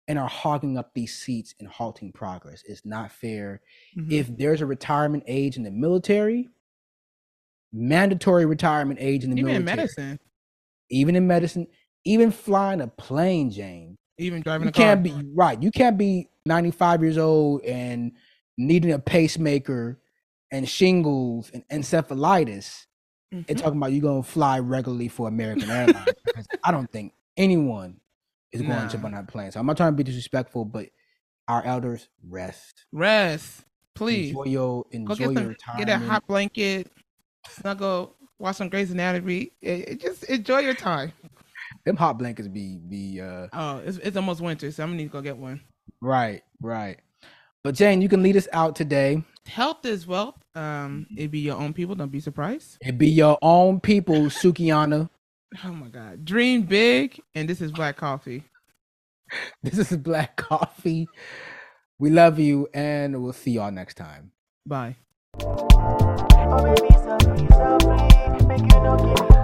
and 0.08 0.20
are 0.20 0.28
hogging 0.28 0.78
up 0.78 0.94
these 0.94 1.18
seats 1.18 1.56
and 1.60 1.68
halting 1.68 2.12
progress. 2.12 2.64
It's 2.68 2.86
not 2.86 3.12
fair. 3.12 3.62
Mm-hmm. 3.98 4.12
If 4.12 4.38
there's 4.38 4.62
a 4.62 4.66
retirement 4.66 5.24
age 5.26 5.58
in 5.58 5.64
the 5.64 5.72
military, 5.72 6.50
mandatory 7.74 8.46
retirement 8.46 9.00
age 9.02 9.24
in 9.24 9.32
the 9.32 9.38
even 9.38 9.66
military. 9.66 9.72
Even 9.72 9.72
in 9.72 9.78
medicine. 9.78 10.20
Even 10.90 11.16
in 11.16 11.28
medicine. 11.28 11.68
Even 12.06 12.32
flying 12.32 12.82
a 12.82 12.88
plane, 12.88 13.50
Jane. 13.50 13.98
Even 14.18 14.42
driving 14.42 14.68
you 14.68 14.72
can't 14.72 15.04
be 15.04 15.14
right. 15.34 15.62
You 15.62 15.72
can't 15.72 15.98
be 15.98 16.30
95 16.46 17.02
years 17.02 17.18
old 17.18 17.64
and 17.64 18.14
needing 18.58 18.92
a 18.92 19.00
pacemaker 19.00 20.00
and 20.52 20.68
shingles 20.68 21.52
and 21.54 21.68
encephalitis 21.70 22.86
mm-hmm. 23.34 23.42
and 23.50 23.58
talking 23.58 23.78
about 23.78 23.92
you're 23.92 24.02
gonna 24.02 24.24
fly 24.24 24.60
regularly 24.60 25.08
for 25.08 25.28
American 25.28 25.70
Airlines. 25.70 26.08
because 26.24 26.48
I 26.64 26.72
don't 26.72 26.90
think 26.92 27.14
anyone 27.36 28.00
is 28.56 28.62
going 28.62 28.82
to 28.82 28.92
jump 28.92 29.06
on 29.06 29.12
that 29.12 29.28
plane. 29.28 29.52
So 29.52 29.60
I'm 29.60 29.66
not 29.66 29.78
trying 29.78 29.92
to 29.92 29.96
be 29.98 30.04
disrespectful, 30.04 30.66
but 30.66 30.88
our 31.48 31.64
elders 31.64 32.08
rest. 32.28 32.86
Rest. 32.92 33.66
Please 33.94 34.30
enjoy 34.30 34.44
your 34.46 34.86
enjoy 34.92 35.16
Go 35.16 35.34
get 35.34 35.44
your 35.44 35.54
time. 35.54 35.78
Get 35.78 35.90
a 35.90 35.98
hot 35.98 36.28
blanket. 36.28 36.92
Snuggle. 37.48 38.16
Watch 38.40 38.58
some 38.58 38.68
Grey's 38.68 38.92
Anatomy. 38.92 39.52
It, 39.62 39.90
it 39.90 40.02
just 40.02 40.26
enjoy 40.26 40.60
your 40.60 40.74
time. 40.74 41.14
Them 41.86 41.96
hot 41.96 42.18
blankets 42.18 42.48
be 42.48 42.78
be. 42.78 43.22
uh 43.22 43.48
Oh, 43.54 43.78
it's, 43.86 43.98
it's 43.98 44.18
almost 44.18 44.42
winter, 44.42 44.72
so 44.72 44.84
I'm 44.84 44.90
gonna 44.90 44.98
need 44.98 45.06
to 45.06 45.10
go 45.10 45.22
get 45.22 45.38
one. 45.38 45.62
Right, 46.02 46.42
right. 46.62 47.00
But 47.64 47.76
Jane, 47.76 48.02
you 48.02 48.10
can 48.10 48.24
lead 48.24 48.36
us 48.38 48.48
out 48.54 48.76
today. 48.76 49.24
Health 49.46 49.86
is 49.86 50.08
wealth. 50.08 50.36
Um, 50.56 51.06
it 51.16 51.30
be 51.30 51.40
your 51.40 51.58
own 51.58 51.74
people. 51.74 51.96
Don't 51.96 52.12
be 52.12 52.20
surprised. 52.20 52.78
It 52.82 52.98
be 52.98 53.10
your 53.10 53.38
own 53.42 53.80
people, 53.80 54.26
Sukiana. 54.26 55.10
Oh 55.64 55.72
my 55.72 55.88
God! 55.88 56.26
Dream 56.26 56.64
big, 56.64 57.20
and 57.36 57.48
this 57.48 57.62
is 57.62 57.72
BlaqKoffee. 57.72 58.44
This 59.64 59.80
is 59.80 59.98
BlaqKoffee. 59.98 61.08
We 61.98 62.10
love 62.10 62.40
you, 62.40 62.68
and 62.74 63.24
we'll 63.24 63.34
see 63.34 63.52
y'all 63.52 63.72
next 63.72 63.96
time. 63.96 64.32
Bye. 64.66 64.98
Oh, 65.42 66.64
baby, 66.64 66.94
so 66.94 67.18
free, 67.20 67.48
so 67.50 69.18
free. 69.18 69.35